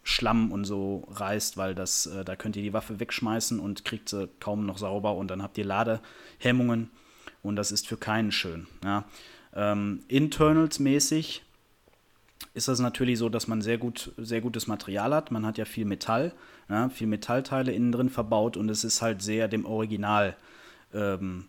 [0.02, 4.08] Schlamm und so reißt, weil das, äh, da könnt ihr die Waffe wegschmeißen und kriegt
[4.08, 6.90] sie kaum noch sauber und dann habt ihr Ladehemmungen
[7.42, 8.66] und das ist für keinen schön.
[8.82, 9.04] Ja.
[9.54, 11.42] Ähm, Internals-mäßig
[12.54, 15.30] ist das natürlich so, dass man sehr gut, sehr gutes Material hat.
[15.30, 16.32] Man hat ja viel Metall,
[16.68, 20.36] ja, viel Metallteile innen drin verbaut und es ist halt sehr dem Original
[20.94, 21.46] ähm,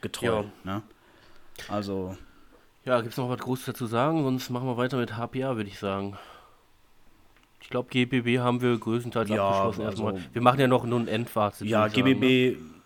[0.00, 0.26] getreu.
[0.42, 0.44] Ja.
[0.64, 0.82] Ne?
[1.68, 2.16] Also.
[2.84, 4.22] Ja, gibt es noch was Großes dazu sagen?
[4.22, 6.16] Sonst machen wir weiter mit HPA, würde ich sagen.
[7.60, 10.32] Ich glaube, GBB haben wir größtenteils ja, abgeschlossen also, erstmal.
[10.32, 11.68] Wir machen ja noch nur ein Endfazit.
[11.68, 12.54] Ja, GBB.
[12.54, 12.77] Sagen, ne?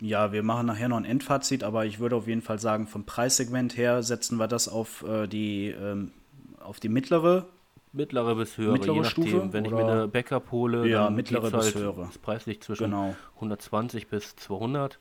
[0.00, 3.04] Ja, wir machen nachher noch ein Endfazit, aber ich würde auf jeden Fall sagen, vom
[3.04, 6.12] Preissegment her setzen wir das auf äh, die ähm,
[6.58, 7.46] auf die mittlere
[7.92, 9.26] mittlere bis höhere, mittlere je nachdem.
[9.26, 12.04] Stufe, wenn ich mir eine Backup hole, ja, dann mittlere bis halt höhere.
[12.04, 13.14] Ist preislich zwischen genau.
[13.36, 14.98] 120 bis 200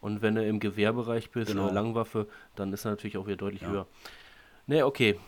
[0.00, 1.70] und wenn du im Gewehrbereich bist, genau.
[1.70, 2.26] Langwaffe,
[2.56, 3.68] dann ist er natürlich auch wieder deutlich ja.
[3.68, 3.86] höher.
[4.66, 5.18] Ne, okay.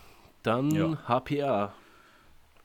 [0.42, 0.98] Dann ja.
[1.06, 1.74] HPA.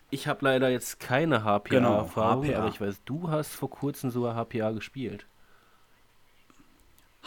[0.09, 2.59] Ich habe leider jetzt keine HPA-Erfahrung, genau, HPA.
[2.59, 5.27] aber ich weiß, du hast vor kurzem sogar HPA gespielt.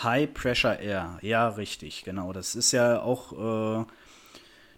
[0.02, 2.32] High Pressure Air, ja, richtig, genau.
[2.32, 3.84] Das ist ja auch, äh,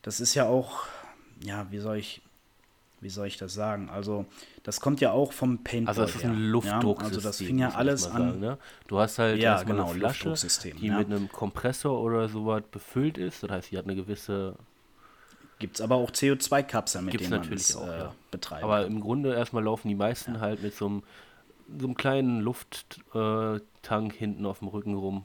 [0.03, 0.87] das ist ja auch,
[1.45, 2.23] ja, wie soll ich,
[3.01, 3.91] wie soll ich das sagen?
[3.91, 4.27] Also,
[4.63, 5.91] das kommt ja auch vom Paintball.
[5.91, 7.01] Also, das ist ein Luftdrucksystem.
[7.01, 7.17] Ja?
[7.17, 8.29] Also, das fing ja alles an.
[8.29, 8.59] Sagen, ne?
[8.87, 10.35] Du hast halt ja, genau, eine Flasche,
[10.81, 10.99] die ja.
[10.99, 13.43] mit einem Kompressor oder sowas befüllt ist.
[13.43, 14.55] Das heißt, sie hat eine gewisse.
[15.59, 18.65] Gibt es aber auch CO2-Kapseln, mit Gibt's denen man es äh, betreibt.
[18.65, 21.03] Aber im Grunde erstmal laufen die meisten halt mit so einem,
[21.79, 25.25] so einem kleinen Lufttank hinten auf dem Rücken rum.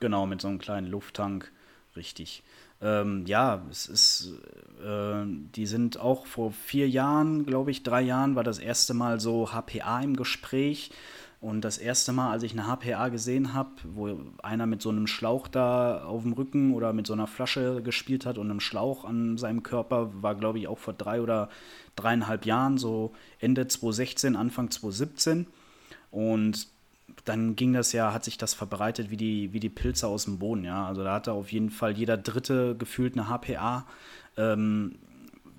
[0.00, 1.52] Genau, mit so einem kleinen Lufttank,
[1.96, 2.42] richtig.
[2.80, 4.32] Ähm, ja, es ist,
[4.84, 9.20] äh, die sind auch vor vier Jahren, glaube ich, drei Jahren, war das erste Mal
[9.20, 10.90] so HPA im Gespräch.
[11.42, 15.08] Und das erste Mal, als ich eine HPA gesehen habe, wo einer mit so einem
[15.08, 19.04] Schlauch da auf dem Rücken oder mit so einer Flasche gespielt hat und einem Schlauch
[19.04, 21.48] an seinem Körper, war, glaube ich, auch vor drei oder
[21.96, 25.48] dreieinhalb Jahren, so Ende 2016, Anfang 2017.
[26.12, 26.68] Und
[27.24, 30.38] dann ging das ja, hat sich das verbreitet wie die, wie die Pilze aus dem
[30.38, 30.86] Boden, ja.
[30.86, 33.84] Also da hatte auf jeden Fall jeder Dritte gefühlt eine HPA,
[34.36, 34.94] ähm,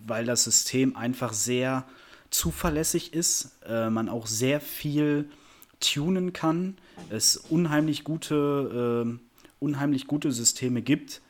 [0.08, 1.84] weil das System einfach sehr
[2.30, 5.30] zuverlässig ist, äh, man auch sehr viel
[5.84, 6.78] tunen kann,
[7.10, 11.22] es unheimlich gute, äh, unheimlich gute Systeme gibt,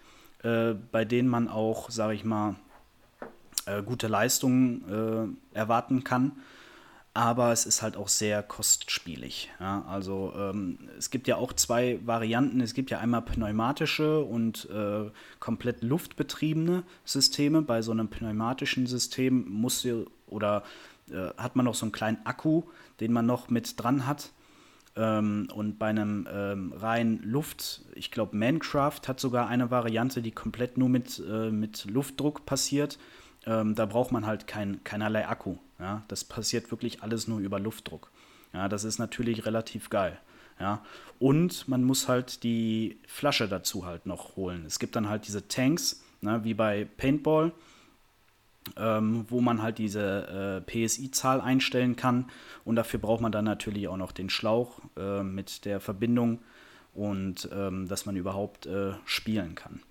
[0.43, 2.55] äh, bei denen man auch, sage ich mal,
[3.65, 6.33] äh, gute Leistungen äh, erwarten kann
[7.15, 9.51] aber es ist halt auch sehr kostspielig.
[9.59, 9.85] Ja?
[9.87, 12.59] Also ähm, es gibt ja auch zwei Varianten.
[12.59, 17.61] Es gibt ja einmal pneumatische und äh, komplett luftbetriebene Systeme.
[17.61, 19.87] Bei so einem pneumatischen System muss
[20.27, 20.63] oder
[21.11, 22.63] äh, hat man noch so einen kleinen Akku,
[22.99, 24.31] den man noch mit dran hat.
[24.95, 30.31] Ähm, und bei einem ähm, rein Luft, ich glaube, Mancraft hat sogar eine Variante, die
[30.31, 32.99] komplett nur mit, äh, mit Luftdruck passiert.
[33.45, 35.57] Ähm, da braucht man halt kein, keinerlei Akku.
[35.79, 36.03] Ja?
[36.07, 38.11] Das passiert wirklich alles nur über Luftdruck.
[38.53, 40.19] Ja, das ist natürlich relativ geil.
[40.59, 40.83] Ja,
[41.19, 44.65] und man muss halt die Flasche dazu halt noch holen.
[44.65, 47.51] Es gibt dann halt diese Tanks, ne, wie bei Paintball,
[48.77, 52.25] ähm, wo man halt diese äh, PSI-Zahl einstellen kann.
[52.65, 56.39] Und dafür braucht man dann natürlich auch noch den Schlauch äh, mit der Verbindung
[56.93, 59.81] und ähm, dass man überhaupt äh, spielen kann.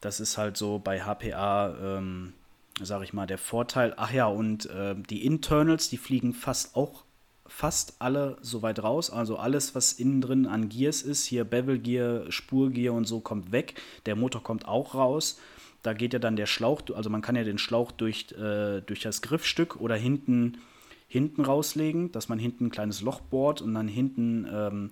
[0.00, 2.34] Das ist halt so bei HPA, ähm,
[2.80, 3.94] sage ich mal, der Vorteil.
[3.96, 7.05] Ach ja, und äh, die Internals, die fliegen fast auch
[7.48, 9.10] fast alle so weit raus.
[9.10, 13.52] Also alles, was innen drin an Gears ist, hier Bevel Gear, Spurgear und so, kommt
[13.52, 13.80] weg.
[14.06, 15.38] Der Motor kommt auch raus.
[15.82, 19.00] Da geht ja dann der Schlauch, also man kann ja den Schlauch durch, äh, durch
[19.00, 20.58] das Griffstück oder hinten,
[21.06, 24.90] hinten rauslegen, dass man hinten ein kleines Loch bohrt und dann hinten ähm,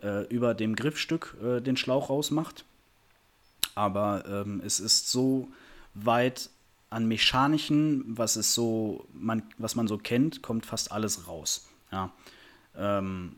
[0.00, 2.64] äh, über dem Griffstück äh, den Schlauch rausmacht
[3.78, 5.48] aber ähm, es ist so
[5.94, 6.50] weit
[6.90, 11.68] an mechanischen, was es so, man, was man so kennt, kommt fast alles raus.
[11.92, 12.10] Ja.
[12.76, 13.36] Ähm,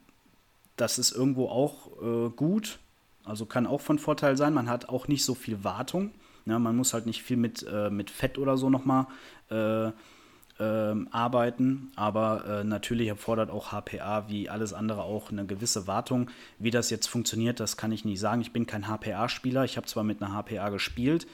[0.77, 2.79] das ist irgendwo auch äh, gut,
[3.25, 4.55] also kann auch von Vorteil sein.
[4.55, 6.13] Man hat auch nicht so viel Wartung.
[6.47, 9.07] Ja, man muss halt nicht viel mit, äh, mit Fett oder so nochmal
[9.51, 9.91] äh,
[10.59, 16.31] ähm, arbeiten, aber äh, natürlich erfordert auch HPA wie alles andere auch eine gewisse Wartung.
[16.59, 18.43] Wie das jetzt funktioniert, das kann ich nicht sagen.
[18.43, 19.65] Ich bin kein HPA-Spieler.
[19.65, 21.27] Ich habe zwar mit einer HPA gespielt,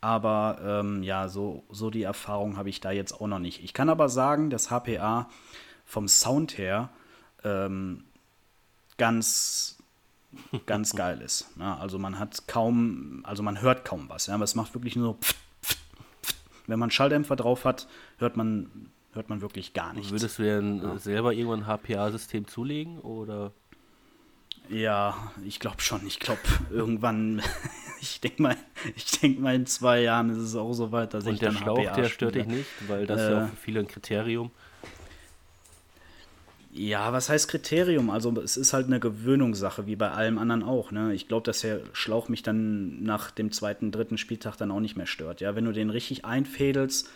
[0.00, 3.64] aber ähm, ja, so, so die Erfahrung habe ich da jetzt auch noch nicht.
[3.64, 5.28] Ich kann aber sagen, dass HPA
[5.84, 6.90] vom Sound her
[7.42, 8.04] ähm,
[8.98, 9.78] ganz
[10.66, 11.50] ganz geil ist.
[11.58, 14.96] Ja, also man hat kaum, also man hört kaum was, ja, aber es macht wirklich
[14.96, 15.36] nur so pft,
[16.66, 17.86] wenn man Schalldämpfer drauf hat,
[18.18, 20.10] hört man, hört man wirklich gar nichts.
[20.10, 20.98] Würdest du denn ja.
[20.98, 23.52] selber irgendwann ein HPA-System zulegen oder?
[24.70, 26.06] Ja, ich glaube schon.
[26.06, 27.42] Ich glaube, irgendwann,
[28.00, 28.56] ich denke mal,
[28.96, 31.50] ich denk mal, in zwei Jahren ist es auch so weit, dass Und ich der
[31.50, 33.80] dann Schlauch, HPA der stört dich nicht, weil das ist ja Äh, auch für viele
[33.80, 34.50] ein Kriterium.
[36.76, 38.10] Ja, was heißt Kriterium?
[38.10, 40.90] Also es ist halt eine Gewöhnungssache, wie bei allem anderen auch.
[40.90, 41.14] Ne?
[41.14, 44.96] Ich glaube, dass der Schlauch mich dann nach dem zweiten, dritten Spieltag dann auch nicht
[44.96, 45.40] mehr stört.
[45.40, 47.08] Ja, wenn du den richtig einfädelst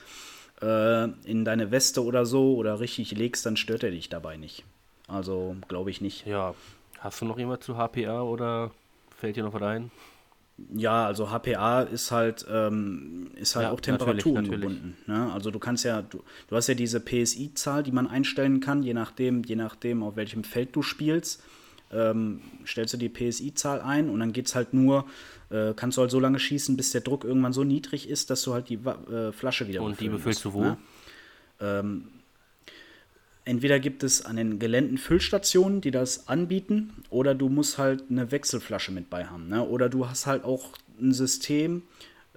[0.63, 4.63] äh, in deine Weste oder so oder richtig legst, dann stört er dich dabei nicht.
[5.09, 6.25] Also glaube ich nicht.
[6.25, 6.55] Ja.
[7.01, 8.71] Hast du noch jemand zu HPA oder
[9.17, 9.91] fällt dir noch was ein?
[10.75, 14.61] Ja, also HPA ist halt, ähm, ist halt Ja, auch natürlich, Temperaturen natürlich.
[14.61, 14.97] gebunden.
[15.07, 15.33] Ne?
[15.33, 18.93] Also du kannst ja, du, du hast ja diese PSI-Zahl, die man einstellen kann, je
[18.93, 21.43] nachdem, je nachdem, auf welchem Feld du spielst.
[21.91, 25.07] Ähm, stellst du die PSI-Zahl ein und dann geht es halt nur,
[25.51, 28.43] äh, kannst du halt so lange schießen, bis der Druck irgendwann so niedrig ist, dass
[28.43, 30.63] du halt die äh, Flasche wieder Und die befüllst musst, du wo?
[30.65, 30.79] Ne?
[33.49, 38.31] Entweder gibt es an den Geländen Füllstationen, die das anbieten, oder du musst halt eine
[38.31, 39.49] Wechselflasche mit bei haben.
[39.49, 39.67] Ne?
[39.67, 41.83] Oder du hast halt auch ein System,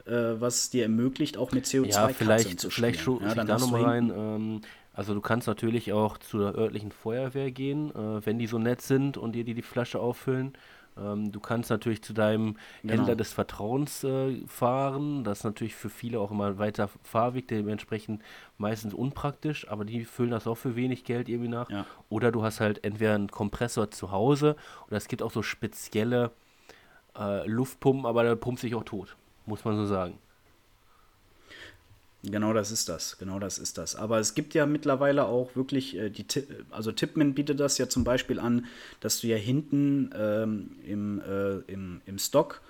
[0.06, 3.20] äh, was dir ermöglicht, auch mit CO2 Ja, vielleicht, zu vielleicht spielen.
[3.20, 4.14] schu- ja, da nochmal rein.
[4.16, 4.62] Ähm,
[4.94, 9.18] also du kannst natürlich auch zur örtlichen Feuerwehr gehen, äh, wenn die so nett sind
[9.18, 10.54] und dir die, die Flasche auffüllen.
[10.98, 12.94] Ähm, du kannst natürlich zu deinem Genau.
[12.94, 15.24] Händler des Vertrauens äh, fahren.
[15.24, 18.22] Das ist natürlich für viele auch immer ein weiter Fahrweg, dementsprechend
[18.58, 21.70] meistens unpraktisch, aber die füllen das auch für wenig Geld irgendwie nach.
[21.70, 21.86] Ja.
[22.10, 24.56] Oder du hast halt entweder einen Kompressor zu Hause
[24.88, 26.32] oder es gibt auch so spezielle
[27.18, 29.16] äh, Luftpumpen, aber da pumpt sich auch tot,
[29.46, 30.18] muss man so sagen.
[32.24, 33.96] Genau das ist das, genau das ist das.
[33.96, 36.26] Aber es gibt ja mittlerweile auch wirklich, äh, die,
[36.70, 38.66] also Tipman bietet das ja zum Beispiel an,
[39.00, 42.62] dass du ja hinten ähm, im, äh, im, im Stock,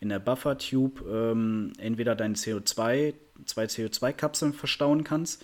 [0.00, 3.14] in der Buffer-Tube, ähm, entweder dein CO2,
[3.46, 5.42] zwei CO2-Kapseln verstauen kannst,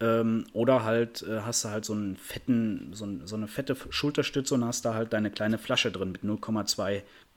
[0.00, 4.54] ähm, oder halt äh, hast du halt so einen fetten, so, so eine fette Schulterstütze
[4.54, 6.24] und hast da halt deine kleine Flasche drin mit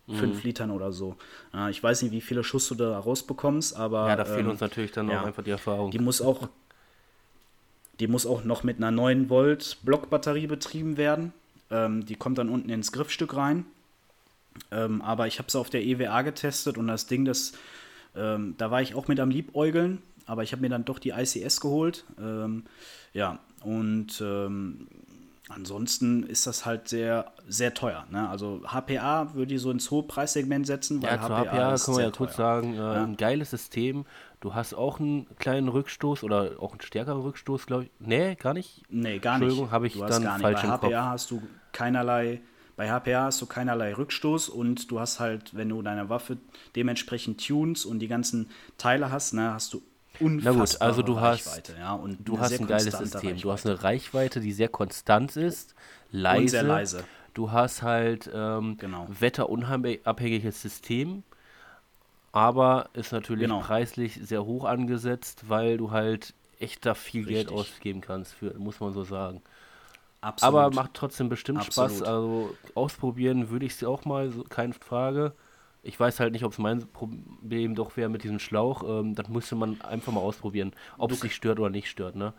[0.10, 0.42] 0,25 Mhm.
[0.44, 1.16] Litern oder so.
[1.54, 4.52] Ja, ich weiß nicht, wie viele Schuss du da rausbekommst, aber Ja, da fehlen ähm,
[4.52, 5.22] uns natürlich dann ja.
[5.22, 5.92] auch einfach die Erfahrung.
[5.92, 6.50] die muss auch,
[8.00, 11.32] die muss auch noch mit einer 9 Volt Blockbatterie betrieben werden.
[11.72, 13.66] Ähm, die kommt dann unten ins Griffstück rein.
[14.72, 17.54] Ähm, aber ich habe es auf der EWA getestet und das Ding, das,
[18.16, 21.10] ähm, da war ich auch mit am Liebäugeln, aber ich habe mir dann doch die
[21.12, 22.04] ICS geholt.
[22.20, 22.64] Ähm,
[23.14, 24.88] ja, und ähm,
[25.56, 28.06] ansonsten ist das halt sehr, sehr teuer.
[28.10, 28.28] Ne?
[28.30, 31.98] Also HPA würde ich so ins hohe Preissegment setzen, weil Ja, zu HPA ist können
[31.98, 34.06] wir sehr ja kurz sagen, äh, ein geiles System.
[34.40, 37.92] Du hast auch einen kleinen Rückstoß oder auch einen stärkeren Rückstoß, glaube ich.
[38.00, 38.84] Nee, gar nicht.
[38.90, 39.44] Nee, gar nicht.
[39.44, 40.94] Entschuldigung, habe ich du hast dann falsch Bei im HPA Kopf.
[40.94, 41.42] hast du
[41.72, 42.42] keinerlei,
[42.76, 46.38] bei HPA hast du keinerlei Rückstoß und du hast halt, wenn du deine Waffe
[46.76, 49.82] dementsprechend tunes und die ganzen Teile hast, ne, hast du
[50.26, 53.38] unfassbare also du hast- Reichweite, ja, und Du hast ein geiles System.
[53.40, 53.70] Du hast Reichweite.
[53.70, 55.76] eine Reichweite, die sehr konstant ist,
[56.12, 56.42] leise.
[56.42, 57.04] Und sehr leise.
[57.34, 59.08] Du hast halt ähm, Genau.
[59.10, 61.24] wetterunabhängiges System,
[62.32, 63.60] aber ist natürlich Genau.
[63.62, 67.58] preislich sehr hoch angesetzt, weil du halt echt da viel Geld Richtig.
[67.58, 69.42] ausgeben kannst, für, muss man so sagen.
[70.22, 70.56] Absolut.
[70.56, 72.02] Aber macht trotzdem bestimmt Spaß.
[72.02, 72.08] Absolut.
[72.08, 75.34] Also ausprobieren würde ich sie auch mal, so, keine Frage.
[75.84, 78.84] Ich weiß halt nicht, ob es mein Problem doch wäre mit diesem Schlauch.
[78.88, 82.16] Ähm, das müsste man einfach mal ausprobieren, ob es dich stört oder nicht stört.
[82.16, 82.34] Ne?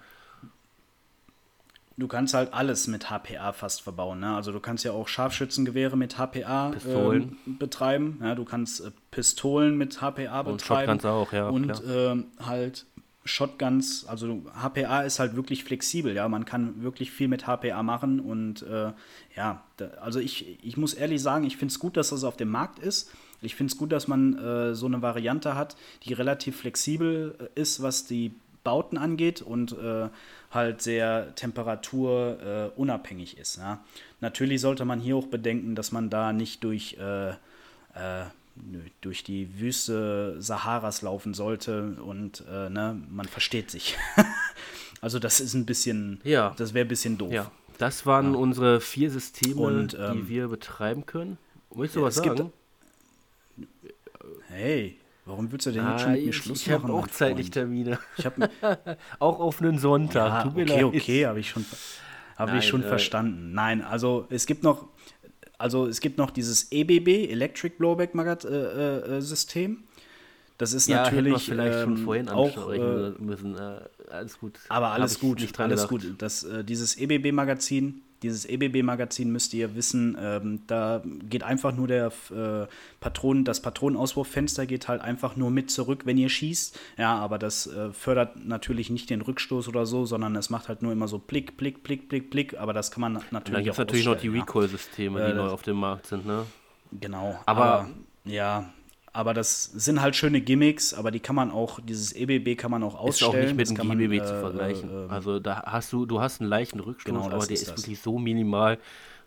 [1.97, 4.18] Du kannst halt alles mit HPA fast verbauen.
[4.18, 4.34] Ne?
[4.34, 7.36] Also du kannst ja auch Scharfschützengewehre mit HPA Pistolen.
[7.47, 8.18] ähm, betreiben.
[8.20, 11.01] Ja, du kannst äh, Pistolen mit HPA Und betreiben.
[11.01, 11.49] Shotguns auch, ja.
[11.49, 12.86] Und ähm, halt
[13.24, 16.28] Shotguns, also HPA ist halt wirklich flexibel, ja.
[16.28, 18.92] Man kann wirklich viel mit HPA machen und äh,
[19.34, 22.36] ja, da, also ich, ich muss ehrlich sagen, ich finde es gut, dass das auf
[22.36, 23.10] dem Markt ist.
[23.40, 27.60] Ich finde es gut, dass man äh, so eine Variante hat, die relativ flexibel äh,
[27.60, 30.08] ist, was die Bauten angeht und äh,
[30.50, 33.58] halt sehr temperaturunabhängig äh, ist.
[33.58, 33.82] Ja.
[34.20, 37.32] Natürlich sollte man hier auch bedenken, dass man da nicht durch, äh,
[39.00, 43.96] durch die Wüste Saharas laufen sollte und äh, ne, man versteht sich.
[45.00, 46.55] also das ist ein bisschen, Ja.
[46.57, 47.32] das wäre ein bisschen doof.
[47.32, 51.36] Ja, das waren unsere vier Systeme, Und, die ähm, wir betreiben können.
[51.74, 52.52] Möchtest du Ja, was es gibt- sagen?
[54.48, 56.94] Hey, warum willst du denn jetzt Ah, schon mit mir ich Schluss ich habe machen?
[56.94, 57.50] auch zeitlich?
[57.50, 57.98] Termine.
[58.16, 58.48] Ich habe
[59.18, 60.28] auch auf einen Sonntag.
[60.28, 60.84] Ja, Tut mir okay, leid.
[60.84, 61.64] okay, habe ich schon,
[62.36, 63.52] habe Nein, ich schon äh, verstanden.
[63.52, 64.88] Nein, also es gibt noch,
[65.59, 69.84] also es gibt noch dieses EBB Electric Blowback Magat äh, äh, System.
[70.59, 73.57] Das ist Ja, natürlich vielleicht schon ähm, vorhin auch, äh, müssen.
[73.57, 73.80] Äh,
[74.11, 74.59] alles gut.
[74.68, 75.88] aber alles gut, alles gedacht.
[75.88, 76.14] gut.
[76.18, 81.74] Das, äh, dieses EBB Magazin, dieses EBB Magazin müsst ihr wissen, ähm, da geht einfach
[81.74, 82.66] nur der äh,
[83.00, 86.78] Patron, das Patronenauswurffenster geht halt einfach nur mit zurück, wenn ihr schießt.
[86.98, 90.82] Ja, aber das äh, fördert natürlich nicht den Rückstoß oder so, sondern es macht halt
[90.82, 92.58] nur immer so Blick, Blick, Blick, Blick, Blick.
[92.58, 94.42] Aber das kann man Und natürlich dann gibt es natürlich noch die ausstellen, ja.
[94.42, 96.26] Recoil-Systeme, die Äh, neu auf dem Markt sind.
[96.26, 96.44] Ne?
[97.00, 97.38] Genau.
[97.46, 97.88] Aber- Aber,
[98.24, 98.70] ja,
[99.14, 102.82] aber das sind halt schöne Gimmicks, aber die kann man auch, dieses EBB kann man
[102.82, 103.32] auch ausstellen.
[103.32, 104.90] Ist auch nicht mit dem GBB äh, zu vergleichen.
[104.90, 107.78] Äh, also da hast du, du hast einen leichten Rückstoß, genau, aber der ist, ist
[107.78, 108.78] wirklich so minimal.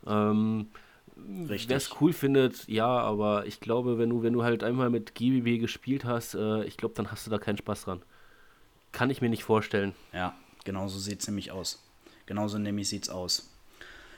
[0.06, 0.68] Ähm,
[1.16, 5.16] Wer es cool findet, ja, aber ich glaube, wenn du, wenn du halt einmal mit
[5.16, 8.02] GBB gespielt hast, äh, ich glaube, dann hast du da keinen Spaß dran.
[8.92, 9.94] Kann ich mir nicht vorstellen.
[10.14, 11.82] Ja, genau so sieht es nämlich aus.
[12.28, 13.50] Genauso nämlich sieht es aus.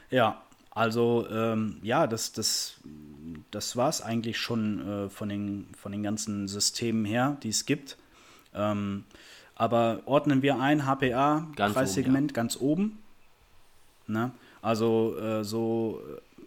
[0.10, 0.42] Ja,
[0.72, 2.80] also ähm, ja, das, das,
[3.52, 7.66] das war es eigentlich schon äh, von, den, von den ganzen Systemen her, die es
[7.66, 7.98] gibt.
[8.54, 9.04] Ähm,
[9.56, 12.34] aber ordnen wir ein, HPA, ganz Preissegment oben, ja.
[12.34, 13.00] ganz oben.
[14.08, 14.32] Ne?
[14.62, 16.02] Also äh, so,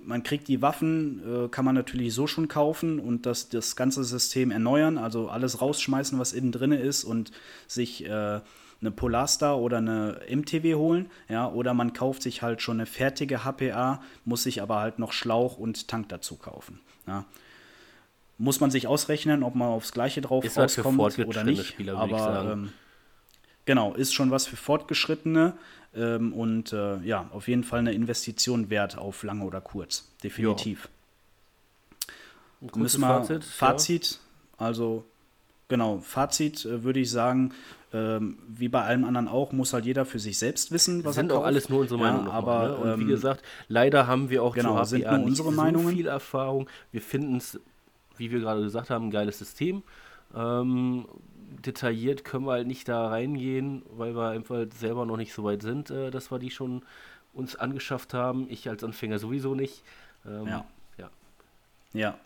[0.05, 4.05] man kriegt die Waffen, äh, kann man natürlich so schon kaufen und das, das ganze
[4.05, 7.33] System erneuern, also alles rausschmeißen, was innen drin ist und
[7.67, 8.41] sich äh,
[8.83, 13.45] eine Polarstar oder eine MTW holen, ja, oder man kauft sich halt schon eine fertige
[13.45, 16.81] HPA, muss sich aber halt noch Schlauch und Tank dazu kaufen.
[17.07, 17.25] Ja.
[18.39, 21.65] Muss man sich ausrechnen, ob man aufs Gleiche drauf ist rauskommt halt oder nicht.
[21.65, 22.73] Spieler, aber ähm,
[23.65, 25.55] genau, ist schon was für Fortgeschrittene
[25.95, 30.09] ähm, und äh, ja, auf jeden Fall eine Investition wert auf lange oder kurz.
[30.25, 30.89] Definitiv.
[32.75, 34.11] Müssen wir Fazit, Fazit
[34.59, 34.67] ja.
[34.67, 35.05] also
[35.69, 37.53] genau, Fazit äh, würde ich sagen,
[37.93, 41.27] ähm, wie bei allem anderen auch, muss halt jeder für sich selbst wissen, was sind
[41.27, 41.43] er kauft.
[41.43, 42.27] auch alles nur unsere Meinungen.
[42.27, 42.77] Ja, aber ne?
[42.77, 45.95] und ähm, wie gesagt, leider haben wir auch genau, zu HPA nicht so Meinungen.
[45.95, 46.69] viel Erfahrung.
[46.91, 47.61] Wir finden es,
[48.17, 49.83] wie wir gerade gesagt haben, ein geiles System.
[50.35, 51.07] Ähm,
[51.65, 55.63] detailliert können wir halt nicht da reingehen, weil wir einfach selber noch nicht so weit
[55.63, 56.83] sind, äh, dass wir die schon
[57.35, 58.47] uns angeschafft haben.
[58.49, 59.83] Ich als Anfänger sowieso nicht.
[60.27, 60.65] Ähm, ja.
[60.97, 61.11] ja.
[61.93, 62.19] Ja.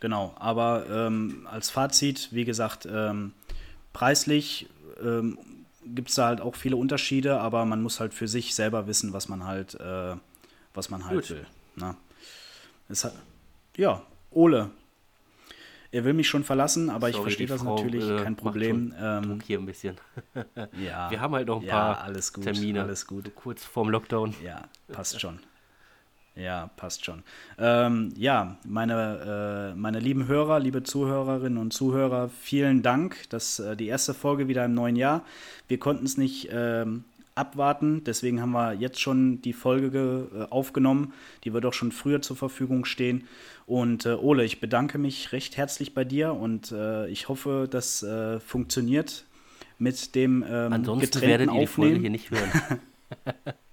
[0.00, 0.34] Genau.
[0.36, 3.32] Aber ähm, als Fazit, wie gesagt, ähm,
[3.94, 4.68] preislich
[5.02, 5.38] ähm,
[5.86, 9.14] gibt es da halt auch viele Unterschiede, aber man muss halt für sich selber wissen,
[9.14, 10.16] was man halt, äh,
[10.74, 11.30] was man halt Gut.
[11.30, 11.46] will.
[11.76, 11.96] Ne?
[12.90, 13.14] Es hat,
[13.76, 14.70] ja, Ole.
[15.90, 18.92] Er will mich schon verlassen, aber Sorry, ich verstehe das Frau, natürlich, äh, kein Problem.
[18.98, 19.96] Ähm, hier ein bisschen.
[20.84, 21.08] ja.
[21.08, 22.82] Wir haben halt noch ein ja, paar alles gut, Termine.
[22.82, 23.32] Alles gut.
[23.36, 24.34] Kurz vorm Lockdown.
[24.42, 25.38] Ja, passt schon.
[26.36, 27.22] Ja, passt schon.
[27.58, 33.28] Ähm, ja, meine, äh, meine lieben Hörer, liebe Zuhörerinnen und Zuhörer, vielen Dank.
[33.28, 35.24] Das äh, die erste Folge wieder im neuen Jahr.
[35.68, 37.04] Wir konnten es nicht ähm,
[37.36, 41.12] abwarten, deswegen haben wir jetzt schon die Folge äh, aufgenommen.
[41.44, 43.28] Die wird auch schon früher zur Verfügung stehen.
[43.66, 48.02] Und äh, Ole, ich bedanke mich recht herzlich bei dir und äh, ich hoffe, das
[48.02, 49.24] äh, funktioniert
[49.78, 52.80] mit dem ähm, Ansonsten werdet ihr die Folge hier nicht hören.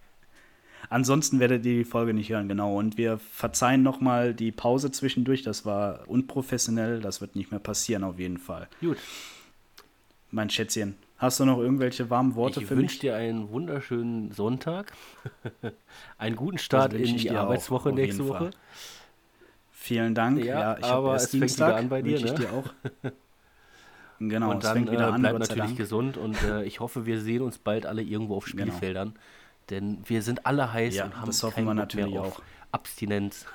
[0.91, 2.77] Ansonsten werdet ihr die Folge nicht hören, genau.
[2.77, 5.41] Und wir verzeihen nochmal die Pause zwischendurch.
[5.41, 6.99] Das war unprofessionell.
[6.99, 8.67] Das wird nicht mehr passieren, auf jeden Fall.
[8.81, 8.97] Gut.
[10.31, 12.83] Mein Schätzchen, hast du noch irgendwelche warmen Worte ich für mich?
[12.83, 14.91] Ich wünsche dir einen wunderschönen Sonntag.
[16.17, 18.37] einen guten Start in die Arbeitswoche auch, nächste Woche.
[18.37, 18.51] Fall.
[19.71, 20.43] Vielen Dank.
[20.43, 22.19] Ja, ja ich aber es fängt wieder an bei dir.
[22.19, 22.25] Ne?
[22.25, 22.69] Ich dir auch.
[24.19, 25.21] genau, und dann, es fängt wieder äh, an.
[25.21, 28.63] Bleib natürlich gesund und äh, ich hoffe, wir sehen uns bald alle irgendwo auf genau.
[28.63, 29.11] Spielfeldern.
[29.11, 29.21] Genau.
[29.69, 32.41] Denn wir sind alle heiß ja, und haben das hoffen wir natürlich auch.
[32.71, 33.45] Abstinenz.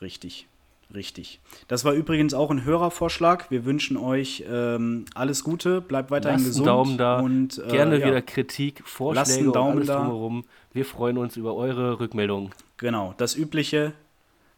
[0.00, 0.46] Richtig,
[0.94, 1.40] richtig.
[1.66, 3.50] Das war übrigens auch ein Hörervorschlag.
[3.50, 6.68] Wir wünschen euch ähm, alles Gute, bleibt weiterhin Lasst gesund.
[6.68, 7.18] Einen Daumen da.
[7.20, 8.06] Und, äh, Gerne ja.
[8.06, 10.44] wieder Kritik, Vorschläge einen Daumen und alles drumherum.
[10.72, 12.50] Wir freuen uns über eure Rückmeldungen.
[12.76, 13.92] Genau, das Übliche.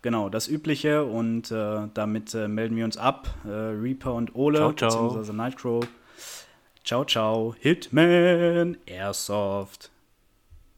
[0.03, 3.28] Genau, das Übliche und äh, damit äh, melden wir uns ab.
[3.44, 4.88] Äh, Reaper und Ole, ciao, ciao.
[4.88, 5.86] beziehungsweise Nightcrow.
[6.84, 7.55] Ciao, ciao.
[7.61, 9.89] Hitman Airsoft.